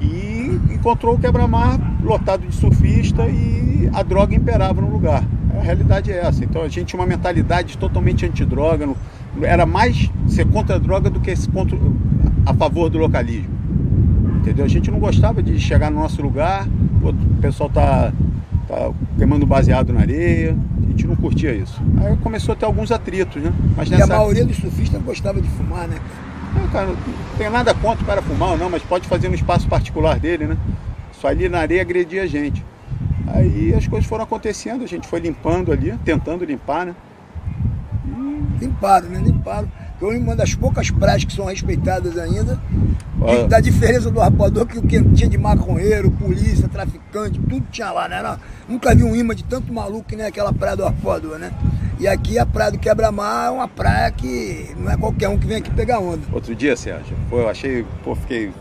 E 0.00 0.60
encontrou 0.70 1.14
o 1.14 1.18
Quebra-Mar 1.18 1.78
lotado 2.02 2.46
de 2.46 2.54
surfista 2.54 3.26
e 3.28 3.88
a 3.92 4.02
droga 4.02 4.34
imperava 4.34 4.80
no 4.80 4.90
lugar. 4.90 5.24
A 5.56 5.62
realidade 5.62 6.12
é 6.12 6.18
essa. 6.18 6.44
Então 6.44 6.62
a 6.62 6.68
gente 6.68 6.88
tinha 6.88 7.00
uma 7.00 7.06
mentalidade 7.06 7.78
totalmente 7.78 8.26
antidroga, 8.26 8.88
era 9.42 9.64
mais 9.64 10.10
ser 10.28 10.46
contra 10.46 10.76
a 10.76 10.78
droga 10.78 11.08
do 11.08 11.20
que 11.20 11.34
contra, 11.50 11.78
a 12.44 12.52
favor 12.52 12.90
do 12.90 12.98
localismo. 12.98 13.53
Entendeu? 14.44 14.66
A 14.66 14.68
gente 14.68 14.90
não 14.90 14.98
gostava 14.98 15.42
de 15.42 15.58
chegar 15.58 15.90
no 15.90 16.00
nosso 16.00 16.20
lugar, 16.20 16.68
o 17.02 17.40
pessoal 17.40 17.70
tá, 17.70 18.12
tá 18.68 18.90
queimando 19.16 19.46
baseado 19.46 19.90
na 19.90 20.00
areia, 20.00 20.54
a 20.86 20.90
gente 20.90 21.06
não 21.06 21.16
curtia 21.16 21.54
isso. 21.54 21.80
Aí 21.96 22.14
começou 22.18 22.52
a 22.52 22.56
ter 22.56 22.66
alguns 22.66 22.92
atritos, 22.92 23.42
né? 23.42 23.50
Mas 23.74 23.88
E 23.88 23.94
a 23.94 23.98
nessa 23.98 24.14
maioria 24.14 24.44
dos 24.44 24.56
surfistas 24.58 25.00
gostava 25.00 25.40
de 25.40 25.48
fumar, 25.48 25.88
né? 25.88 25.96
cara? 25.96 26.60
não, 26.60 26.68
cara, 26.68 26.86
não 26.88 26.96
tem 27.38 27.48
nada 27.48 27.74
contra 27.74 28.04
o 28.04 28.06
cara 28.06 28.20
fumar 28.20 28.50
ou 28.50 28.58
não, 28.58 28.68
mas 28.68 28.82
pode 28.82 29.08
fazer 29.08 29.30
no 29.30 29.34
espaço 29.34 29.66
particular 29.66 30.20
dele, 30.20 30.46
né? 30.46 30.58
Só 31.12 31.28
ali 31.28 31.48
na 31.48 31.60
areia 31.60 31.80
agredia 31.80 32.24
a 32.24 32.26
gente. 32.26 32.62
Aí 33.26 33.72
as 33.74 33.88
coisas 33.88 34.06
foram 34.06 34.24
acontecendo, 34.24 34.84
a 34.84 34.86
gente 34.86 35.08
foi 35.08 35.20
limpando 35.20 35.72
ali, 35.72 35.98
tentando 36.04 36.44
limpar, 36.44 36.84
né? 36.84 36.94
Limparam, 38.60 39.08
né? 39.08 39.22
Limparam. 39.24 39.68
Foi 40.04 40.18
uma 40.18 40.36
das 40.36 40.54
poucas 40.54 40.90
praias 40.90 41.24
que 41.24 41.32
são 41.32 41.46
respeitadas 41.46 42.18
ainda. 42.18 42.60
E 43.26 43.48
da 43.48 43.58
diferença 43.58 44.10
do 44.10 44.20
rapador 44.20 44.66
que 44.66 44.76
o 44.78 44.82
que 44.82 45.02
tinha 45.02 45.26
de 45.30 45.38
maconheiro, 45.38 46.10
polícia, 46.10 46.68
traficante, 46.68 47.38
tudo 47.48 47.64
tinha 47.70 47.90
lá, 47.90 48.06
né? 48.06 48.18
Era- 48.18 48.38
nunca 48.68 48.94
vi 48.94 49.02
um 49.02 49.16
imã 49.16 49.34
de 49.34 49.42
tanto 49.44 49.72
maluco 49.72 50.04
que 50.06 50.14
nem 50.14 50.26
aquela 50.26 50.52
praia 50.52 50.76
do 50.76 50.84
rapador, 50.84 51.38
né? 51.38 51.50
E 51.98 52.06
aqui 52.06 52.38
a 52.38 52.44
praia 52.44 52.70
do 52.70 52.76
Quebra-Mar 52.78 53.46
é 53.46 53.50
uma 53.50 53.66
praia 53.66 54.10
que 54.10 54.68
não 54.76 54.92
é 54.92 54.96
qualquer 54.98 55.30
um 55.30 55.38
que 55.38 55.46
vem 55.46 55.56
aqui 55.56 55.70
pegar 55.70 56.00
onda. 56.00 56.20
Outro 56.30 56.54
dia, 56.54 56.76
Sérgio, 56.76 57.16
pô, 57.30 57.38
eu 57.38 57.48
achei, 57.48 57.86
pô, 58.04 58.14
fiquei 58.14 58.52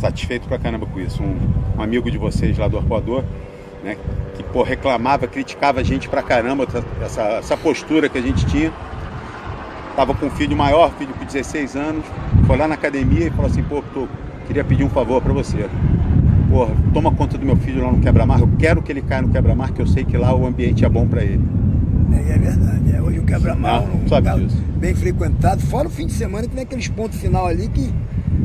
satisfeito 0.00 0.46
pra 0.46 0.56
caramba 0.56 0.86
com 0.86 1.00
isso. 1.00 1.20
Um, 1.20 1.36
um 1.78 1.82
amigo 1.82 2.12
de 2.12 2.16
vocês 2.18 2.56
lá 2.56 2.68
do 2.68 2.76
Arpoador, 2.78 3.24
né, 3.82 3.96
que, 4.36 4.44
pô, 4.44 4.62
reclamava, 4.62 5.26
criticava 5.26 5.80
a 5.80 5.82
gente 5.82 6.08
pra 6.08 6.22
caramba, 6.22 6.64
essa, 7.04 7.22
essa 7.22 7.56
postura 7.56 8.08
que 8.08 8.18
a 8.18 8.22
gente 8.22 8.46
tinha. 8.46 8.72
Tava 9.96 10.14
com 10.14 10.26
um 10.26 10.30
filho 10.30 10.56
maior, 10.56 10.90
filho 10.92 11.12
com 11.14 11.24
16 11.24 11.76
anos, 11.76 12.04
foi 12.46 12.56
lá 12.56 12.66
na 12.66 12.74
academia 12.74 13.26
e 13.26 13.30
falou 13.30 13.50
assim, 13.50 13.62
pô, 13.62 13.82
tô, 13.92 14.08
queria 14.46 14.64
pedir 14.64 14.84
um 14.84 14.88
favor 14.88 15.20
pra 15.20 15.32
você. 15.32 15.68
Porra, 16.48 16.74
toma 16.92 17.12
conta 17.12 17.36
do 17.36 17.44
meu 17.44 17.56
filho 17.56 17.84
lá 17.84 17.92
no 17.92 18.00
quebra-mar, 18.00 18.40
eu 18.40 18.48
quero 18.58 18.82
que 18.82 18.90
ele 18.90 19.02
caia 19.02 19.22
no 19.22 19.28
quebra-mar, 19.28 19.72
que 19.72 19.80
eu 19.80 19.86
sei 19.86 20.04
que 20.04 20.16
lá 20.16 20.34
o 20.34 20.46
ambiente 20.46 20.84
é 20.84 20.88
bom 20.88 21.06
pra 21.06 21.22
ele. 21.22 21.40
É, 22.12 22.32
é 22.32 22.38
verdade. 22.38 22.94
É, 22.94 23.00
hoje 23.00 23.18
o 23.18 23.24
Quebra-Mar 23.24 23.82
Ah, 23.82 23.84
é 23.84 24.34
um 24.34 24.78
bem 24.78 24.94
frequentado. 24.94 25.62
Fora 25.62 25.88
o 25.88 25.90
fim 25.90 26.06
de 26.06 26.12
semana 26.12 26.46
que 26.46 26.54
tem 26.54 26.62
aqueles 26.62 26.88
pontos 26.88 27.18
final 27.18 27.46
ali 27.46 27.68
que. 27.68 27.92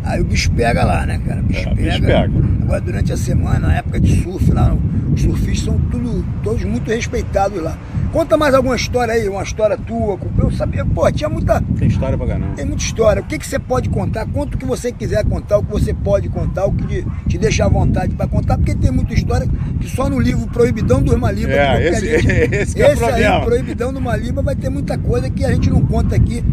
Aí 0.08 0.22
o 0.22 0.24
bicho 0.26 0.52
pega 0.52 0.84
lá, 0.84 1.06
né, 1.06 1.20
cara? 1.26 1.42
O 1.42 1.44
bicho, 1.44 1.68
É, 1.70 1.76
pega. 1.76 1.82
bicho 1.90 2.02
pega. 2.02 2.32
Agora 2.64 2.82
durante 2.82 3.14
a 3.14 3.18
semana, 3.18 3.60
na 3.68 3.76
época 3.76 4.00
de 4.00 4.22
surf 4.22 4.52
lá, 4.52 4.76
os 5.14 5.22
surfistas 5.22 5.66
são 5.66 5.78
tudo, 5.90 6.24
todos 6.44 6.64
muito 6.64 6.90
respeitados 6.92 7.62
lá. 7.62 7.78
Conta 8.12 8.38
mais 8.38 8.54
alguma 8.54 8.76
história 8.76 9.14
aí, 9.14 9.28
uma 9.28 9.44
história 9.44 9.78
tua. 9.78 10.18
Eu 10.40 10.52
sabia, 10.52 10.86
pô, 10.86 11.10
tinha 11.12 11.30
muita. 11.30 11.62
Tem 11.78 11.88
história 11.88 12.18
pra 12.18 12.26
caramba. 12.28 12.54
Tem 12.56 12.66
muita 12.66 12.82
história. 12.82 13.22
O 13.22 13.26
que, 13.26 13.38
que 13.38 13.46
você 13.46 13.60
pode 13.60 13.90
contar? 13.90 14.26
Conta 14.28 14.56
o 14.56 14.58
que 14.58 14.66
você 14.66 14.92
quiser 14.92 15.24
contar, 15.26 15.58
o 15.58 15.64
que 15.64 15.72
você 15.72 15.94
pode 15.94 16.30
contar, 16.30 16.66
o 16.66 16.72
que 16.72 17.06
te, 17.28 17.38
deixa 17.38 17.66
à 17.66 17.70
vontade 17.70 18.16
para 18.16 18.28
contar, 18.28 18.58
porque 18.58 18.74
tem 18.76 18.92
muita 18.92 19.14
história 19.14 19.48
que 19.80 19.90
só 19.90 20.10
no 20.10 20.20
livro 20.20 20.48
Proibidão 20.48 21.02
do 21.02 21.18
Maliba. 21.18 21.52
É, 21.52 21.90
esse- 21.90 22.08
esse 22.56 22.76
que 22.76 22.82
é 22.82 22.88
o 22.88 22.92
aí, 22.92 22.98
problema. 22.98 23.42
Proibidão 23.42 23.94
do 23.94 24.02
Maliba, 24.02 24.42
vai 24.42 24.56
ter 24.56 24.70
muita 24.70 24.98
coisa 24.98 25.30
que 25.30 25.44
a 25.46 25.52
gente 25.52 25.70
não 25.70 25.82
conta 25.82 26.16
aqui, 26.16 26.44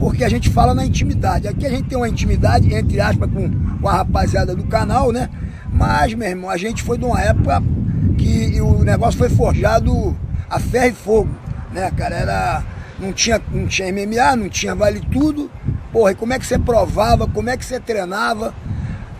porque 0.00 0.24
a 0.24 0.30
gente 0.30 0.48
fala 0.48 0.72
na 0.72 0.86
intimidade. 0.86 1.46
Aqui 1.46 1.66
a 1.66 1.70
gente 1.70 1.82
tem 1.82 1.98
uma 1.98 2.08
intimidade, 2.08 2.74
entre 2.74 2.98
aspas, 2.98 3.30
com, 3.30 3.50
com 3.78 3.86
a 3.86 3.92
rapaziada 3.92 4.56
do 4.56 4.64
canal, 4.64 5.12
né? 5.12 5.28
Mas, 5.70 6.14
meu 6.14 6.26
irmão, 6.26 6.48
a 6.48 6.56
gente 6.56 6.82
foi 6.82 6.96
de 6.96 7.04
uma 7.04 7.20
época 7.20 7.62
que 8.16 8.58
o 8.62 8.82
negócio 8.82 9.18
foi 9.18 9.28
forjado 9.28 10.16
a 10.48 10.58
ferro 10.58 10.86
e 10.86 10.92
fogo, 10.92 11.28
né, 11.70 11.90
cara? 11.90 12.16
Era, 12.16 12.62
não, 12.98 13.12
tinha, 13.12 13.42
não 13.52 13.66
tinha 13.66 13.92
MMA, 13.92 14.36
não 14.36 14.48
tinha 14.48 14.74
vale 14.74 15.00
tudo. 15.12 15.50
Porra, 15.92 16.12
e 16.12 16.14
como 16.14 16.32
é 16.32 16.38
que 16.38 16.46
você 16.46 16.58
provava, 16.58 17.28
como 17.28 17.50
é 17.50 17.56
que 17.58 17.64
você 17.64 17.78
treinava? 17.78 18.54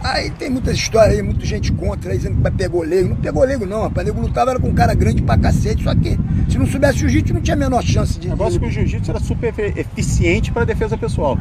Aí 0.02 0.30
tem 0.30 0.48
muitas 0.48 0.76
histórias 0.76 1.16
aí, 1.16 1.22
muita 1.22 1.44
gente 1.44 1.70
contra 1.72 2.12
aí, 2.12 2.18
dizendo 2.18 2.42
que 2.42 2.50
pegou 2.52 2.82
leigo. 2.82 3.10
Não 3.10 3.16
pegou 3.16 3.44
leigo 3.44 3.66
não, 3.66 3.82
rapaz. 3.82 4.06
Nego 4.06 4.20
lutava 4.20 4.50
era 4.50 4.60
com 4.60 4.68
um 4.68 4.74
cara 4.74 4.94
grande 4.94 5.22
pra 5.22 5.36
cacete, 5.36 5.84
só 5.84 5.94
que 5.94 6.18
se 6.48 6.58
não 6.58 6.66
soubesse 6.66 6.98
jiu-jitsu 6.98 7.34
não 7.34 7.40
tinha 7.40 7.54
a 7.54 7.58
menor 7.58 7.82
chance 7.82 8.18
de... 8.18 8.28
O 8.28 8.30
negócio 8.30 8.56
é 8.56 8.60
que 8.60 8.66
o 8.66 8.70
jiu-jitsu 8.70 9.10
era 9.10 9.20
super 9.20 9.54
eficiente 9.76 10.50
para 10.50 10.64
defesa 10.64 10.96
pessoal, 10.96 11.38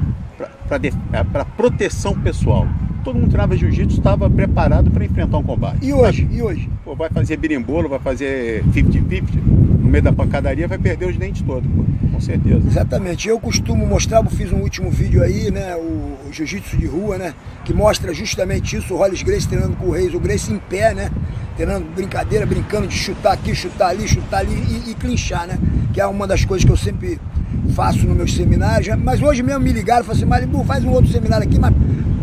para 0.68 1.46
proteção 1.46 2.13
pessoal. 2.20 2.68
Todo 3.04 3.16
mundo 3.16 3.30
treinava 3.30 3.56
jiu-jitsu, 3.56 3.98
estava 3.98 4.30
preparado 4.30 4.92
para 4.92 5.06
enfrentar 5.06 5.38
um 5.38 5.44
combate. 5.44 5.78
E 5.82 5.94
hoje? 5.94 6.28
E 6.30 6.42
hoje? 6.42 6.70
Pô, 6.84 6.96
vai 6.96 7.10
fazer 7.10 7.38
birimbolo, 7.38 7.88
vai 7.88 8.00
fazer 8.00 8.63
50-50, 8.66 9.24
não 9.46 9.68
no 9.89 9.91
meio 9.91 10.03
da 10.03 10.13
pancadaria, 10.13 10.67
vai 10.67 10.77
perder 10.77 11.10
os 11.10 11.17
dentes 11.17 11.41
todos, 11.41 11.69
pô. 11.69 11.84
com 12.12 12.22
certeza. 12.22 12.62
Exatamente. 12.65 13.27
Eu 13.27 13.39
costumo 13.39 13.86
mostrar, 13.88 14.24
eu 14.24 14.29
fiz 14.29 14.53
um 14.53 14.58
último 14.58 14.91
vídeo 14.91 15.24
aí, 15.24 15.50
né? 15.50 15.75
O, 15.75 16.29
o 16.29 16.31
jiu-jitsu 16.31 16.77
de 16.77 16.86
rua, 16.86 17.17
né? 17.17 17.34
Que 17.65 17.74
mostra 17.74 18.13
justamente 18.13 18.77
isso, 18.77 18.93
o 18.93 18.98
Hollis 18.98 19.24
Grace 19.24 19.48
treinando 19.48 19.75
com 19.75 19.88
o 19.88 19.91
Reis, 19.91 20.13
o 20.13 20.19
Grace 20.19 20.53
em 20.53 20.60
pé, 20.60 20.93
né? 20.93 21.10
Treinando 21.55 21.88
brincadeira, 21.96 22.46
brincando 22.46 22.88
de 22.88 22.96
chutar 22.96 23.34
aqui, 23.34 23.53
chutar 23.55 23.89
ali, 23.89 24.08
chutar 24.08 24.41
ali 24.41 24.53
e, 24.53 24.91
e 24.91 24.93
clinchar, 24.93 25.48
né? 25.48 25.58
Que 25.91 26.00
é 26.00 26.05
uma 26.05 26.27
das 26.27 26.46
coisas 26.46 26.63
que 26.63 26.72
eu 26.72 26.77
sempre 26.77 27.19
faço 27.74 28.05
nos 28.05 28.15
meus 28.15 28.36
seminários. 28.36 28.96
Mas 29.03 29.22
hoje 29.22 29.41
mesmo 29.41 29.62
me 29.62 29.74
ligaram 29.74 30.01
e 30.01 30.05
falaram 30.05 30.19
assim, 30.19 30.29
Maribu, 30.29 30.63
faz 30.63 30.86
um 30.86 30.91
outro 30.91 31.12
seminário 31.12 31.48
aqui, 31.48 31.60
mas 31.60 31.74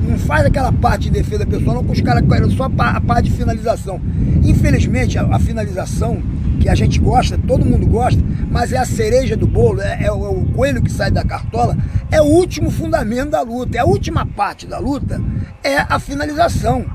não 0.06 0.18
faz 0.18 0.46
aquela 0.46 0.72
parte 0.72 1.04
de 1.04 1.10
defesa 1.10 1.44
pessoal, 1.44 1.76
não, 1.76 1.84
com 1.84 1.92
os 1.92 2.00
caras 2.00 2.24
querem 2.26 2.48
só 2.50 2.70
a 2.78 3.00
parte 3.00 3.28
de 3.28 3.36
finalização. 3.36 4.00
Infelizmente, 4.44 5.18
a, 5.18 5.22
a, 5.24 5.38
finalização 5.38 6.22
que 6.56 6.68
a 6.68 6.74
gente 6.74 6.98
gosta, 6.98 7.38
todo 7.46 7.64
mundo 7.64 7.86
gosta, 7.86 8.20
mas 8.50 8.72
é 8.72 8.78
a 8.78 8.84
cereja 8.84 9.36
do 9.36 9.46
bolo, 9.46 9.80
é, 9.80 10.04
é, 10.04 10.12
o, 10.12 10.24
é, 10.24 10.28
o, 10.28 10.44
coelho 10.52 10.82
que 10.82 10.90
sai 10.90 11.10
da 11.10 11.24
cartola, 11.24 11.76
é 12.10 12.20
o 12.20 12.24
último 12.24 12.70
fundamento 12.70 13.30
da 13.30 13.42
luta, 13.42 13.78
é 13.78 13.80
a 13.80 13.84
última 13.84 14.24
parte 14.24 14.66
da 14.66 14.78
luta, 14.78 15.20
é 15.62 15.78
a 15.78 15.98
finalização. 15.98 16.86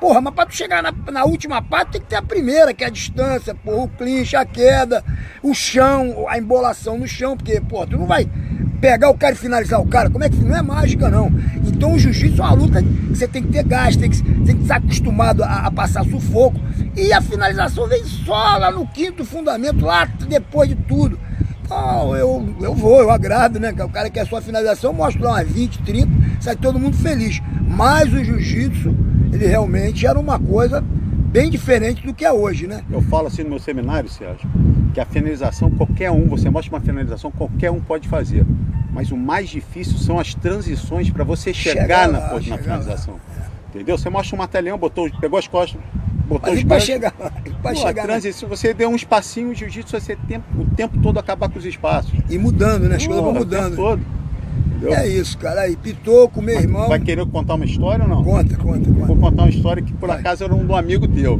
Porra, 0.00 0.20
mas 0.22 0.32
para 0.32 0.46
tu 0.46 0.56
chegar 0.56 0.82
na, 0.82 0.94
na, 1.12 1.24
última 1.24 1.60
parte 1.60 1.92
tem 1.92 2.00
que 2.00 2.06
ter 2.06 2.16
a 2.16 2.22
primeira, 2.22 2.72
que 2.72 2.82
é 2.82 2.86
a 2.86 2.90
distância, 2.90 3.54
porra, 3.54 3.82
o 3.82 3.88
clinch, 3.88 4.34
a 4.34 4.46
queda, 4.46 5.04
o 5.42 5.52
chão, 5.52 6.26
a 6.26 6.38
embolação 6.38 6.98
no 6.98 7.06
chão, 7.06 7.36
porque, 7.36 7.60
porra, 7.60 7.86
tu 7.88 7.98
não 7.98 8.06
vai 8.06 8.26
pegar 8.80 9.10
o 9.10 9.14
cara 9.14 9.34
e 9.34 9.36
finalizar 9.36 9.80
o 9.80 9.86
cara. 9.86 10.10
Como 10.10 10.24
é 10.24 10.28
que 10.28 10.36
não 10.36 10.56
é 10.56 10.62
mágica, 10.62 11.08
não? 11.10 11.30
Então 11.66 11.92
o 11.92 11.98
jiu-jitsu 11.98 12.40
é 12.40 12.44
uma 12.44 12.54
luta 12.54 12.82
que 12.82 12.88
você 13.10 13.28
tem 13.28 13.42
que 13.42 13.52
ter 13.52 13.62
gás, 13.64 13.96
tem 13.96 14.10
que, 14.10 14.22
tem 14.22 14.56
que 14.56 14.62
estar 14.62 14.76
acostumado 14.76 15.44
a, 15.44 15.66
a, 15.66 15.70
passar 15.70 16.04
sufoco. 16.04 16.58
E 17.00 17.14
a 17.14 17.22
finalização 17.22 17.88
vem 17.88 18.04
só 18.04 18.58
lá 18.58 18.70
no 18.70 18.86
quinto 18.86 19.24
fundamento, 19.24 19.82
lá 19.82 20.04
depois 20.04 20.68
de 20.68 20.74
tudo. 20.74 21.18
Então 21.64 22.14
eu, 22.14 22.54
eu 22.60 22.74
vou, 22.74 23.00
eu 23.00 23.10
agrado, 23.10 23.58
né? 23.58 23.74
O 23.82 23.88
cara 23.88 24.10
quer 24.10 24.26
sua 24.26 24.42
finalização, 24.42 24.92
mostro 24.92 25.22
lá 25.22 25.30
umas 25.30 25.48
20, 25.48 25.78
30, 25.78 26.08
sai 26.40 26.56
todo 26.56 26.78
mundo 26.78 26.98
feliz. 26.98 27.40
Mas 27.66 28.12
o 28.12 28.22
jiu-jitsu, 28.22 28.94
ele 29.32 29.46
realmente 29.46 30.06
era 30.06 30.20
uma 30.20 30.38
coisa 30.38 30.84
bem 31.30 31.48
diferente 31.48 32.04
do 32.06 32.12
que 32.12 32.22
é 32.22 32.30
hoje, 32.30 32.66
né? 32.66 32.84
Eu 32.90 33.00
falo 33.00 33.28
assim 33.28 33.44
no 33.44 33.48
meu 33.48 33.58
seminário, 33.58 34.10
Sérgio, 34.10 34.50
que 34.92 35.00
a 35.00 35.06
finalização, 35.06 35.70
qualquer 35.70 36.10
um, 36.10 36.28
você 36.28 36.50
mostra 36.50 36.74
uma 36.74 36.82
finalização, 36.82 37.30
qualquer 37.30 37.70
um 37.70 37.80
pode 37.80 38.08
fazer. 38.08 38.44
Mas 38.92 39.10
o 39.10 39.16
mais 39.16 39.48
difícil 39.48 39.96
são 39.96 40.18
as 40.18 40.34
transições 40.34 41.08
para 41.08 41.24
você 41.24 41.54
chegar, 41.54 41.82
chegar 41.82 42.06
lá, 42.10 42.30
na, 42.30 42.34
na 42.34 42.58
finalização. 42.58 43.14
Lá. 43.14 43.46
Entendeu? 43.70 43.96
Você 43.96 44.10
mostra 44.10 44.34
um 44.34 44.38
martelhão, 44.38 44.76
botou, 44.76 45.08
pegou 45.20 45.38
as 45.38 45.46
costas, 45.46 45.80
botou 46.30 46.54
Mas 46.54 46.62
pés. 46.62 46.84
chegar 46.84 47.12
lá, 47.18 47.74
chegar 47.74 48.04
transição, 48.04 48.48
você 48.48 48.72
deu 48.72 48.88
um 48.88 48.94
espacinho, 48.94 49.50
o 49.50 49.54
jiu-jitsu 49.54 50.00
você 50.00 50.16
tem 50.28 50.38
o 50.56 50.64
tempo 50.76 50.98
todo 51.00 51.18
acabar 51.18 51.48
com 51.48 51.58
os 51.58 51.66
espaços. 51.66 52.12
E 52.30 52.38
mudando, 52.38 52.88
né? 52.88 52.96
As 52.96 53.06
coisas 53.06 53.24
vão 53.24 53.34
mudando. 53.34 53.74
todo. 53.74 54.00
Entendeu? 54.66 54.94
É 54.94 55.08
isso, 55.08 55.36
cara. 55.36 55.62
Aí, 55.62 55.76
Pitoco, 55.76 56.40
meu 56.40 56.58
irmão. 56.58 56.88
Vai 56.88 57.00
querer 57.00 57.26
contar 57.26 57.54
uma 57.54 57.64
história 57.64 58.04
ou 58.04 58.08
não? 58.08 58.22
Conta, 58.22 58.56
conta, 58.56 58.88
conta. 58.88 59.06
Vou 59.06 59.16
contar 59.16 59.42
uma 59.42 59.50
história 59.50 59.82
que 59.82 59.92
por 59.92 60.08
vai. 60.08 60.20
acaso 60.20 60.44
era 60.44 60.54
um 60.54 60.64
do 60.64 60.74
amigo 60.74 61.06
teu. 61.08 61.38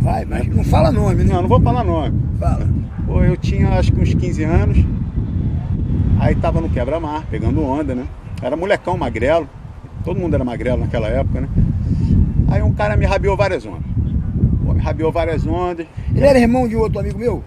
Vai, 0.00 0.24
mas 0.24 0.46
não 0.46 0.64
fala 0.64 0.92
nome, 0.92 1.24
né? 1.24 1.34
Não, 1.34 1.42
não 1.42 1.48
vou 1.48 1.60
falar 1.60 1.84
nome. 1.84 2.18
Fala. 2.38 2.66
Pô, 3.06 3.22
eu 3.22 3.36
tinha 3.36 3.70
acho 3.70 3.92
que 3.92 4.00
uns 4.00 4.14
15 4.14 4.44
anos. 4.44 4.78
Aí 6.20 6.34
tava 6.36 6.60
no 6.60 6.68
quebra-mar, 6.68 7.26
pegando 7.30 7.62
onda, 7.62 7.94
né? 7.94 8.06
Era 8.40 8.56
molecão, 8.56 8.96
magrelo. 8.96 9.48
Todo 10.04 10.18
mundo 10.18 10.34
era 10.34 10.44
magrelo 10.44 10.78
naquela 10.80 11.08
época, 11.08 11.42
né? 11.42 11.48
Aí 12.48 12.62
um 12.62 12.72
cara 12.72 12.96
me 12.96 13.04
rabiou 13.04 13.36
várias 13.36 13.66
ondas. 13.66 13.82
Rabiou 14.88 15.12
várias 15.12 15.46
ondas. 15.46 15.86
Ele 16.14 16.26
era 16.26 16.38
irmão 16.38 16.66
de 16.66 16.76
outro 16.76 16.98
amigo 16.98 17.18
meu? 17.18 17.44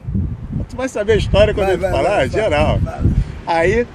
Tu 0.70 0.76
vai 0.76 0.88
saber 0.88 1.14
a 1.14 1.18
história 1.18 1.54
quando 1.54 1.66
vai, 1.66 1.76
ele 1.76 1.82
vai, 1.82 1.92
falar, 1.92 2.10
vai, 2.18 2.30
geral. 2.30 2.80
Aí 3.46 3.86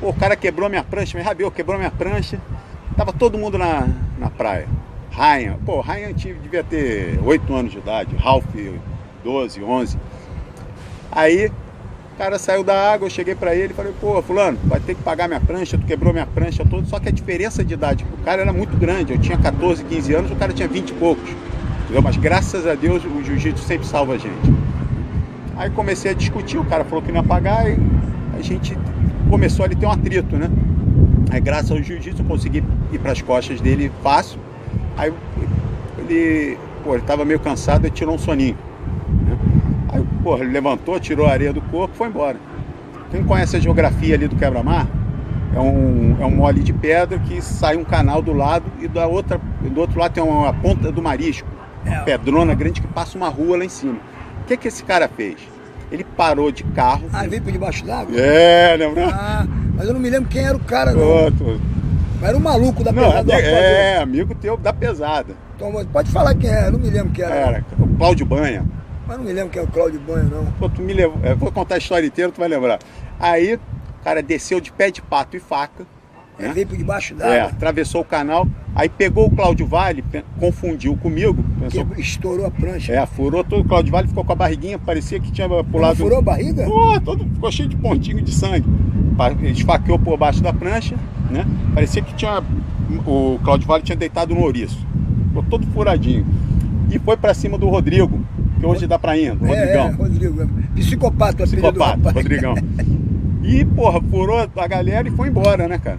Pô, 0.00 0.08
o 0.08 0.14
cara 0.14 0.34
quebrou 0.34 0.70
minha 0.70 0.82
prancha, 0.82 1.16
me 1.18 1.22
rabiou, 1.22 1.50
quebrou 1.50 1.76
minha 1.76 1.90
prancha. 1.90 2.40
Tava 2.96 3.12
todo 3.12 3.36
mundo 3.36 3.58
na, 3.58 3.86
na 4.18 4.30
praia. 4.30 4.66
Ryan, 5.10 5.58
pô, 5.66 5.82
Ryan 5.82 6.12
devia 6.14 6.64
ter 6.64 7.20
8 7.22 7.54
anos 7.54 7.72
de 7.72 7.78
idade, 7.78 8.16
Ralph 8.16 8.44
12, 9.22 9.62
11. 9.62 9.98
Aí 11.12 11.48
o 11.48 12.16
cara 12.16 12.38
saiu 12.38 12.64
da 12.64 12.92
água, 12.92 13.06
eu 13.06 13.10
cheguei 13.10 13.34
para 13.34 13.54
ele 13.54 13.72
e 13.72 13.76
falei, 13.76 13.92
pô, 14.00 14.22
fulano, 14.22 14.58
vai 14.64 14.80
ter 14.80 14.94
que 14.94 15.02
pagar 15.02 15.28
minha 15.28 15.40
prancha, 15.40 15.76
tu 15.76 15.84
quebrou 15.84 16.14
minha 16.14 16.26
prancha 16.26 16.64
toda, 16.64 16.86
só 16.86 16.98
que 16.98 17.08
a 17.08 17.12
diferença 17.12 17.62
de 17.62 17.74
idade, 17.74 18.06
o 18.10 18.24
cara 18.24 18.40
era 18.40 18.52
muito 18.52 18.76
grande, 18.78 19.12
eu 19.12 19.18
tinha 19.18 19.36
14, 19.36 19.84
15 19.84 20.14
anos, 20.14 20.30
o 20.30 20.36
cara 20.36 20.52
tinha 20.52 20.68
20 20.68 20.90
e 20.90 20.94
poucos. 20.94 21.30
Entendeu? 21.90 22.02
Mas 22.02 22.16
graças 22.16 22.68
a 22.68 22.76
Deus 22.76 23.04
o 23.04 23.20
jiu-jitsu 23.20 23.64
sempre 23.64 23.84
salva 23.84 24.12
a 24.12 24.16
gente. 24.16 24.54
Aí 25.56 25.68
comecei 25.70 26.12
a 26.12 26.14
discutir, 26.14 26.56
o 26.56 26.64
cara 26.64 26.84
falou 26.84 27.02
que 27.02 27.10
não 27.10 27.20
ia 27.20 27.26
pagar 27.26 27.68
e 27.68 27.76
a 28.38 28.40
gente 28.40 28.78
começou 29.28 29.66
a 29.66 29.68
ter 29.68 29.84
um 29.84 29.90
atrito, 29.90 30.36
né? 30.36 30.48
Aí 31.32 31.40
graças 31.40 31.72
ao 31.72 31.82
jiu-jitsu 31.82 32.22
eu 32.22 32.26
consegui 32.26 32.62
ir 32.92 32.98
para 33.00 33.10
as 33.10 33.20
costas 33.20 33.60
dele 33.60 33.90
fácil. 34.04 34.38
Aí 34.96 35.12
ele, 35.98 36.56
pô, 36.84 36.94
ele 36.94 37.02
tava 37.02 37.24
meio 37.24 37.40
cansado 37.40 37.84
e 37.88 37.90
tirou 37.90 38.14
um 38.14 38.18
soninho. 38.18 38.56
Né? 39.26 39.36
Aí, 39.88 40.04
pô, 40.22 40.36
ele 40.36 40.52
levantou, 40.52 41.00
tirou 41.00 41.26
a 41.26 41.32
areia 41.32 41.52
do 41.52 41.60
corpo 41.60 41.92
e 41.92 41.98
foi 41.98 42.06
embora. 42.06 42.36
Quem 43.10 43.24
conhece 43.24 43.56
a 43.56 43.58
geografia 43.58 44.14
ali 44.14 44.28
do 44.28 44.36
quebra-mar, 44.36 44.86
é 45.56 45.58
um, 45.58 46.16
é 46.20 46.24
um 46.24 46.30
mole 46.30 46.62
de 46.62 46.72
pedra 46.72 47.18
que 47.18 47.42
sai 47.42 47.76
um 47.76 47.82
canal 47.82 48.22
do 48.22 48.32
lado 48.32 48.66
e 48.80 48.86
da 48.86 49.08
outra, 49.08 49.40
do 49.60 49.80
outro 49.80 49.98
lado 49.98 50.12
tem 50.12 50.22
uma 50.22 50.54
ponta 50.54 50.92
do 50.92 51.02
marisco. 51.02 51.48
Pedrona 52.04 52.54
grande 52.54 52.80
que 52.80 52.86
passa 52.88 53.16
uma 53.16 53.28
rua 53.28 53.58
lá 53.58 53.64
em 53.64 53.68
cima. 53.68 53.98
O 54.42 54.44
que, 54.46 54.56
que 54.56 54.68
esse 54.68 54.82
cara 54.84 55.08
fez? 55.08 55.36
Ele 55.90 56.04
parou 56.04 56.52
de 56.52 56.62
carro. 56.64 57.08
Ah, 57.12 57.26
veio 57.26 57.42
por 57.42 57.52
debaixo 57.52 57.84
d'água? 57.84 58.16
É, 58.16 58.76
lembra? 58.76 59.08
Ah, 59.12 59.46
mas 59.74 59.86
eu 59.88 59.94
não 59.94 60.00
me 60.00 60.08
lembro 60.08 60.28
quem 60.28 60.44
era 60.44 60.56
o 60.56 60.60
cara, 60.60 60.92
não. 60.92 61.32
Tô, 61.32 61.56
Era 62.24 62.36
o 62.36 62.40
maluco 62.40 62.84
da 62.84 62.92
pesada. 62.92 63.32
É, 63.32 63.98
amigo 63.98 64.34
teu 64.34 64.56
da 64.56 64.72
pesada. 64.72 65.34
Então, 65.56 65.72
pode 65.86 66.10
falar 66.10 66.34
quem 66.34 66.50
é, 66.50 66.68
eu 66.68 66.72
não 66.72 66.78
me 66.78 66.90
lembro 66.90 67.12
quem 67.12 67.24
era. 67.24 67.34
Era, 67.34 67.64
o 67.78 67.88
Cláudio 67.96 68.24
Banha. 68.24 68.64
Mas 69.06 69.18
não 69.18 69.24
me 69.24 69.32
lembro 69.32 69.50
quem 69.50 69.60
é 69.60 69.64
o 69.64 69.68
Cláudio 69.68 70.00
Banha, 70.00 70.24
não. 70.24 70.46
Pô, 70.52 70.68
tu 70.68 70.80
me 70.80 70.92
levou, 70.92 71.18
é, 71.24 71.34
vou 71.34 71.50
contar 71.50 71.74
a 71.74 71.78
história 71.78 72.06
inteira, 72.06 72.30
tu 72.30 72.38
vai 72.38 72.48
lembrar. 72.48 72.78
Aí, 73.18 73.54
o 73.54 74.04
cara 74.04 74.22
desceu 74.22 74.60
de 74.60 74.70
pé 74.70 74.90
de 74.90 75.02
pato 75.02 75.36
e 75.36 75.40
faca 75.40 75.84
é, 76.40 76.48
né? 76.48 76.54
veio 76.54 76.66
por 76.66 76.76
debaixo 76.76 77.14
d'água. 77.14 77.34
É, 77.34 77.40
atravessou 77.42 78.00
o 78.00 78.04
canal, 78.04 78.46
aí 78.74 78.88
pegou 78.88 79.26
o 79.26 79.30
Cláudio 79.30 79.66
Vale, 79.66 80.02
confundiu 80.38 80.96
comigo. 80.96 81.44
Pensou... 81.60 81.86
Que 81.86 82.00
estourou 82.00 82.46
a 82.46 82.50
prancha. 82.50 82.92
É, 82.92 83.04
furou 83.06 83.44
todo. 83.44 83.62
O 83.62 83.64
Cláudio 83.64 83.92
Vale 83.92 84.08
ficou 84.08 84.24
com 84.24 84.32
a 84.32 84.36
barriguinha, 84.36 84.78
parecia 84.78 85.20
que 85.20 85.30
tinha 85.30 85.48
pulado. 85.48 85.98
Não 85.98 86.06
furou 86.06 86.18
a 86.18 86.22
barriga? 86.22 86.64
Pô, 86.64 87.00
todo, 87.00 87.24
ficou 87.24 87.52
cheio 87.52 87.68
de 87.68 87.76
pontinho 87.76 88.22
de 88.22 88.32
sangue. 88.32 88.66
Esfaqueou 89.52 89.98
por 89.98 90.16
baixo 90.16 90.42
da 90.42 90.52
prancha, 90.52 90.96
né? 91.30 91.44
Parecia 91.74 92.02
que 92.02 92.14
tinha. 92.14 92.42
O 93.06 93.38
Cláudio 93.44 93.68
Vale 93.68 93.82
tinha 93.82 93.96
deitado 93.96 94.34
no 94.34 94.40
ouriço. 94.40 94.84
Ficou 95.28 95.42
todo 95.44 95.66
furadinho. 95.68 96.26
E 96.90 96.98
foi 96.98 97.16
para 97.16 97.32
cima 97.34 97.56
do 97.56 97.68
Rodrigo, 97.68 98.20
que 98.58 98.66
hoje 98.66 98.86
dá 98.86 98.98
pra 98.98 99.16
ir, 99.16 99.28
Rodrigão. 99.28 99.54
É, 99.54 99.88
é, 99.88 99.90
Rodrigo. 99.90 100.50
Psicopata, 100.74 101.44
Psicopata, 101.44 102.10
Rodrigão. 102.10 102.54
E, 103.42 103.64
porra, 103.64 104.00
furou 104.02 104.38
a 104.38 104.66
galera 104.66 105.08
e 105.08 105.10
foi 105.12 105.28
embora, 105.28 105.66
né, 105.66 105.78
cara? 105.78 105.98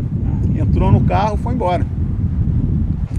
Entrou 0.60 0.92
no 0.92 1.02
carro 1.02 1.38
foi 1.38 1.54
embora. 1.54 1.86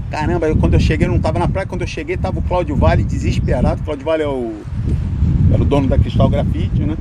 Caramba, 0.09 0.47
eu, 0.47 0.55
quando 0.55 0.75
eu 0.75 0.79
cheguei, 0.79 1.07
eu 1.07 1.09
não 1.09 1.17
estava 1.17 1.39
na 1.39 1.47
praia, 1.47 1.67
quando 1.67 1.81
eu 1.81 1.87
cheguei 1.87 2.15
tava 2.17 2.39
o 2.39 2.41
Cláudio 2.41 2.75
Vale 2.75 3.03
desesperado. 3.03 3.81
Cláudio 3.83 4.05
Vale 4.05 4.23
é 4.23 4.27
o, 4.27 4.61
era 5.51 5.61
o 5.61 5.65
dono 5.65 5.87
da 5.87 5.97
Cristal 5.97 6.29
Grafite, 6.29 6.83
né? 6.83 6.95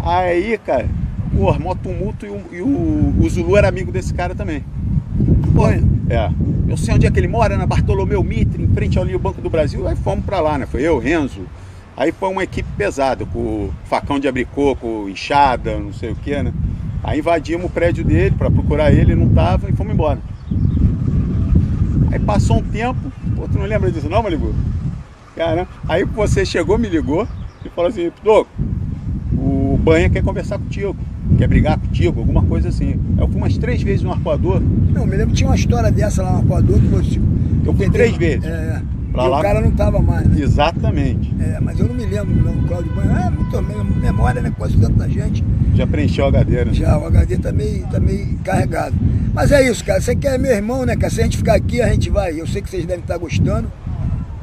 Aí, 0.00 0.58
cara, 0.58 0.86
porra, 1.34 1.58
mó 1.58 1.74
tumulto 1.74 2.26
e, 2.26 2.28
o, 2.28 2.42
e 2.52 2.60
o, 2.60 3.14
o, 3.20 3.28
Zulu 3.28 3.56
era 3.56 3.68
amigo 3.68 3.90
desse 3.90 4.12
cara 4.12 4.34
também. 4.34 4.64
Porra, 5.54 5.80
é. 6.08 6.30
Eu 6.68 6.76
sei 6.76 6.94
onde 6.94 7.06
é 7.06 7.10
que 7.10 7.18
ele 7.18 7.28
mora, 7.28 7.56
na 7.56 7.66
Bartolomeu 7.66 8.22
Mitre, 8.22 8.62
em 8.62 8.68
frente 8.68 8.98
ao 8.98 9.18
Banco 9.18 9.40
do 9.40 9.48
Brasil. 9.48 9.88
Aí 9.88 9.96
fomos 9.96 10.24
pra 10.24 10.40
lá, 10.40 10.58
né? 10.58 10.66
Foi 10.66 10.82
eu, 10.82 10.98
Renzo. 10.98 11.40
Aí 11.96 12.12
foi 12.12 12.28
uma 12.28 12.44
equipe 12.44 12.68
pesada, 12.76 13.26
com 13.26 13.70
facão 13.84 14.20
de 14.20 14.44
coco, 14.44 15.08
enxada, 15.08 15.78
não 15.78 15.92
sei 15.92 16.10
o 16.10 16.14
que, 16.14 16.42
né? 16.42 16.52
Aí 17.02 17.20
invadimos 17.20 17.66
o 17.66 17.70
prédio 17.70 18.04
dele 18.04 18.34
para 18.36 18.50
procurar 18.50 18.92
ele, 18.92 19.14
não 19.14 19.28
tava 19.28 19.68
e 19.70 19.72
fomos 19.72 19.92
embora. 19.92 20.18
Aí 22.10 22.18
passou 22.18 22.58
um 22.58 22.62
tempo, 22.62 23.12
pô, 23.36 23.46
tu 23.48 23.58
não 23.58 23.66
lembra 23.66 23.90
disso 23.90 24.08
não, 24.08 24.22
Malibu? 24.22 24.54
Cara, 25.36 25.68
aí 25.88 26.04
você 26.04 26.44
chegou, 26.44 26.78
me 26.78 26.88
ligou 26.88 27.26
e 27.64 27.68
falou 27.68 27.88
assim, 27.88 28.10
Doco, 28.24 28.50
o 29.32 29.78
Banha 29.82 30.10
quer 30.10 30.22
conversar 30.22 30.58
contigo, 30.58 30.96
quer 31.36 31.46
brigar 31.46 31.78
contigo, 31.78 32.18
alguma 32.18 32.42
coisa 32.42 32.68
assim. 32.70 32.98
Eu 33.16 33.28
fui 33.28 33.36
umas 33.36 33.56
três 33.56 33.82
vezes 33.82 34.02
no 34.02 34.10
arcoador. 34.10 34.60
Não, 34.60 35.06
me 35.06 35.12
lembro 35.12 35.28
que 35.28 35.34
tinha 35.34 35.48
uma 35.48 35.56
história 35.56 35.90
dessa 35.90 36.22
lá 36.22 36.32
no 36.32 36.38
arcoador 36.38 36.80
que 36.80 36.86
você. 36.86 37.20
Eu 37.64 37.74
fui 37.74 37.88
três 37.90 38.16
vezes. 38.16 38.44
É. 38.44 38.82
Pra 39.12 39.24
e 39.24 39.28
lá... 39.28 39.38
o 39.38 39.42
cara 39.42 39.60
não 39.60 39.70
tava 39.70 40.00
mais, 40.00 40.26
né? 40.26 40.42
Exatamente. 40.42 41.34
É, 41.40 41.58
mas 41.60 41.78
eu 41.78 41.86
não 41.86 41.94
me 41.94 42.04
lembro 42.04 42.34
não, 42.34 42.52
o 42.52 42.66
Cláudio 42.66 42.92
Banha. 42.94 43.17
É, 43.56 43.60
muito 43.60 43.98
memória, 43.98 44.42
né? 44.42 44.52
Quase 44.56 44.76
tanta 44.76 45.08
gente. 45.08 45.42
Já 45.74 45.86
preencheu 45.86 46.24
o 46.24 46.28
HD, 46.28 46.64
né? 46.66 46.74
Já, 46.74 46.98
o 46.98 47.06
HD 47.06 47.38
tá 47.38 47.52
meio, 47.52 47.86
tá 47.86 47.98
meio 47.98 48.38
carregado. 48.44 48.94
Mas 49.32 49.50
é 49.52 49.68
isso, 49.68 49.84
cara. 49.84 50.00
Você 50.00 50.14
quer 50.14 50.38
meu 50.38 50.52
irmão, 50.52 50.84
né, 50.84 50.96
cara? 50.96 51.12
Se 51.12 51.20
a 51.20 51.24
gente 51.24 51.38
ficar 51.38 51.54
aqui, 51.54 51.80
a 51.80 51.88
gente 51.88 52.10
vai. 52.10 52.38
Eu 52.38 52.46
sei 52.46 52.60
que 52.60 52.68
vocês 52.68 52.84
devem 52.84 53.02
estar 53.02 53.16
gostando. 53.16 53.70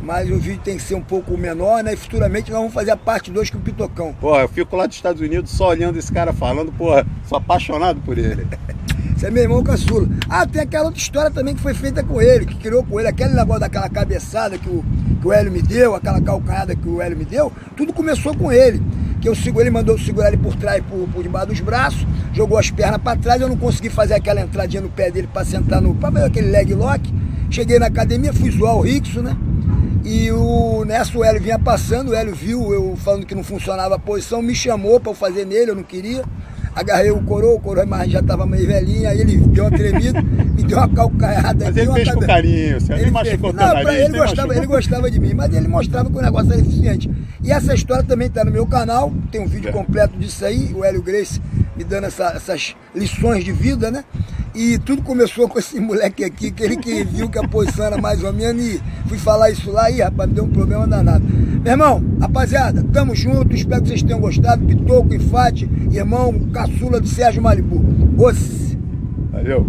Mas 0.01 0.29
o 0.29 0.37
vídeo 0.37 0.61
tem 0.63 0.77
que 0.77 0.83
ser 0.83 0.93
um 0.93 1.01
pouco 1.01 1.35
menor, 1.35 1.83
né? 1.83 1.93
E 1.93 1.97
futuramente 1.97 2.51
nós 2.51 2.59
vamos 2.59 2.73
fazer 2.73 2.91
a 2.91 2.97
parte 2.97 3.31
2 3.31 3.49
com 3.49 3.57
o 3.57 3.61
Pitocão. 3.61 4.13
Porra, 4.13 4.41
eu 4.41 4.47
fico 4.47 4.75
lá 4.75 4.85
dos 4.85 4.95
Estados 4.95 5.19
Unidos 5.19 5.49
só 5.49 5.69
olhando 5.69 5.97
esse 5.97 6.11
cara 6.11 6.31
falando, 6.31 6.71
porra, 6.71 7.05
sou 7.27 7.39
apaixonado 7.39 7.99
por 8.01 8.17
ele. 8.17 8.45
Você 9.15 9.27
é 9.27 9.31
meu 9.31 9.43
irmão 9.43 9.63
caçula. 9.63 10.07
Ah, 10.29 10.45
tem 10.45 10.61
aquela 10.61 10.85
outra 10.85 10.99
história 10.99 11.31
também 11.31 11.55
que 11.55 11.61
foi 11.61 11.73
feita 11.73 12.03
com 12.03 12.21
ele, 12.21 12.45
que 12.45 12.55
criou 12.55 12.83
com 12.83 12.99
ele, 12.99 13.07
aquele 13.07 13.33
negócio 13.33 13.61
daquela 13.61 13.89
cabeçada 13.89 14.57
que 14.57 14.69
o, 14.69 14.83
que 15.25 15.29
o 15.29 15.33
Hélio 15.33 15.51
me 15.51 15.61
deu, 15.61 15.95
aquela 15.95 16.21
calcanhada 16.21 16.75
que 16.75 16.87
o 16.87 17.01
Hélio 17.01 17.17
me 17.17 17.25
deu, 17.25 17.51
tudo 17.75 17.91
começou 17.91 18.37
com 18.37 18.51
ele. 18.51 18.79
Que 19.19 19.27
eu 19.27 19.33
sigo 19.33 19.59
ele, 19.59 19.71
mandou 19.71 19.97
segurar 19.97 20.27
ele 20.27 20.37
por 20.37 20.55
trás, 20.55 20.83
por, 20.87 21.09
por 21.09 21.23
debaixo 21.23 21.47
dos 21.47 21.59
braços, 21.61 22.05
jogou 22.31 22.59
as 22.59 22.69
pernas 22.69 23.01
para 23.01 23.17
trás, 23.17 23.41
eu 23.41 23.49
não 23.49 23.57
consegui 23.57 23.89
fazer 23.89 24.13
aquela 24.13 24.41
entradinha 24.41 24.83
no 24.83 24.89
pé 24.89 25.09
dele 25.09 25.27
para 25.31 25.43
sentar 25.43 25.81
no. 25.81 25.95
para 25.95 26.27
aquele 26.27 26.51
leg 26.51 26.75
lock. 26.75 27.11
Cheguei 27.49 27.79
na 27.79 27.87
academia, 27.87 28.31
fui 28.33 28.51
zoar 28.51 28.75
o 28.75 28.81
Rickson, 28.81 29.21
né? 29.21 29.35
E 30.03 30.31
o 30.31 30.85
nessa 30.85 31.17
o 31.17 31.23
Hélio 31.23 31.41
vinha 31.41 31.57
passando, 31.57 32.09
o 32.09 32.13
Hélio 32.13 32.35
viu 32.35 32.71
eu 32.71 32.95
falando 32.97 33.25
que 33.25 33.33
não 33.33 33.43
funcionava 33.43 33.95
a 33.95 33.99
posição, 33.99 34.43
me 34.43 34.53
chamou 34.53 34.99
para 34.99 35.11
eu 35.11 35.15
fazer 35.15 35.45
nele, 35.45 35.71
eu 35.71 35.75
não 35.75 35.81
queria 35.81 36.23
agarrei 36.75 37.09
o 37.09 37.21
coroa, 37.21 37.55
o 37.55 37.59
coroa 37.59 37.85
mas 37.85 38.11
já 38.11 38.19
estava 38.19 38.45
meio 38.45 38.67
velhinho, 38.67 39.07
aí 39.07 39.21
ele 39.21 39.37
deu 39.37 39.63
uma 39.63 39.71
tremida, 39.71 40.21
me 40.21 40.63
deu 40.63 40.77
uma 40.77 40.89
calcanhada. 40.89 41.65
Mas 41.65 41.77
ele 41.77 41.93
fez 41.93 42.11
com 42.11 42.19
carinho, 42.19 42.81
você 42.81 42.93
ele 42.93 43.11
machucou 43.11 43.53
fez, 43.53 43.65
não, 43.65 43.73
nariz, 43.73 43.99
ele, 43.99 44.17
gostava, 44.17 44.55
ele 44.55 44.65
gostava 44.65 45.11
de 45.11 45.19
mim, 45.19 45.33
mas 45.33 45.55
ele 45.55 45.67
mostrava 45.67 46.09
que 46.09 46.17
o 46.17 46.21
negócio 46.21 46.51
era 46.51 46.61
eficiente. 46.61 47.09
E 47.41 47.51
essa 47.51 47.73
história 47.73 48.03
também 48.03 48.27
está 48.27 48.43
no 48.43 48.51
meu 48.51 48.65
canal, 48.67 49.13
tem 49.31 49.39
um 49.39 49.47
vídeo 49.47 49.69
é. 49.69 49.71
completo 49.71 50.17
disso 50.17 50.43
aí, 50.43 50.73
o 50.75 50.83
Hélio 50.83 51.01
Grace 51.01 51.41
me 51.77 51.83
dando 51.83 52.07
essa, 52.07 52.33
essas 52.35 52.75
lições 52.93 53.43
de 53.45 53.51
vida, 53.51 53.89
né? 53.89 54.03
E 54.55 54.77
tudo 54.77 55.01
começou 55.01 55.49
com 55.49 55.59
esse 55.59 55.77
moleque 55.81 56.23
aqui, 56.23 56.49
que 56.49 56.63
ele 56.63 56.77
que 56.77 57.03
viu 57.03 57.29
que 57.29 57.37
a 57.37 57.45
posição 57.45 57.85
era 57.85 57.97
mais 57.97 58.23
ou 58.23 58.31
menos, 58.31 58.63
e 58.63 58.81
fui 59.05 59.17
falar 59.17 59.51
isso 59.51 59.69
lá, 59.69 59.91
e 59.91 59.99
rapaz, 59.99 60.31
deu 60.31 60.45
um 60.45 60.49
problema 60.49 60.87
danado. 60.87 61.25
Meu 61.25 61.73
irmão, 61.73 62.01
rapaziada, 62.21 62.81
tamo 62.93 63.13
junto, 63.13 63.53
espero 63.53 63.81
que 63.81 63.89
vocês 63.89 64.01
tenham 64.01 64.21
gostado. 64.21 64.65
Pitoco, 64.65 65.13
Infate, 65.13 65.69
irmão, 65.91 66.33
caçula 66.53 67.01
do 67.01 67.07
Sérgio 67.07 67.41
Malibu. 67.41 67.83
Osse! 68.17 68.77
Valeu! 69.31 69.67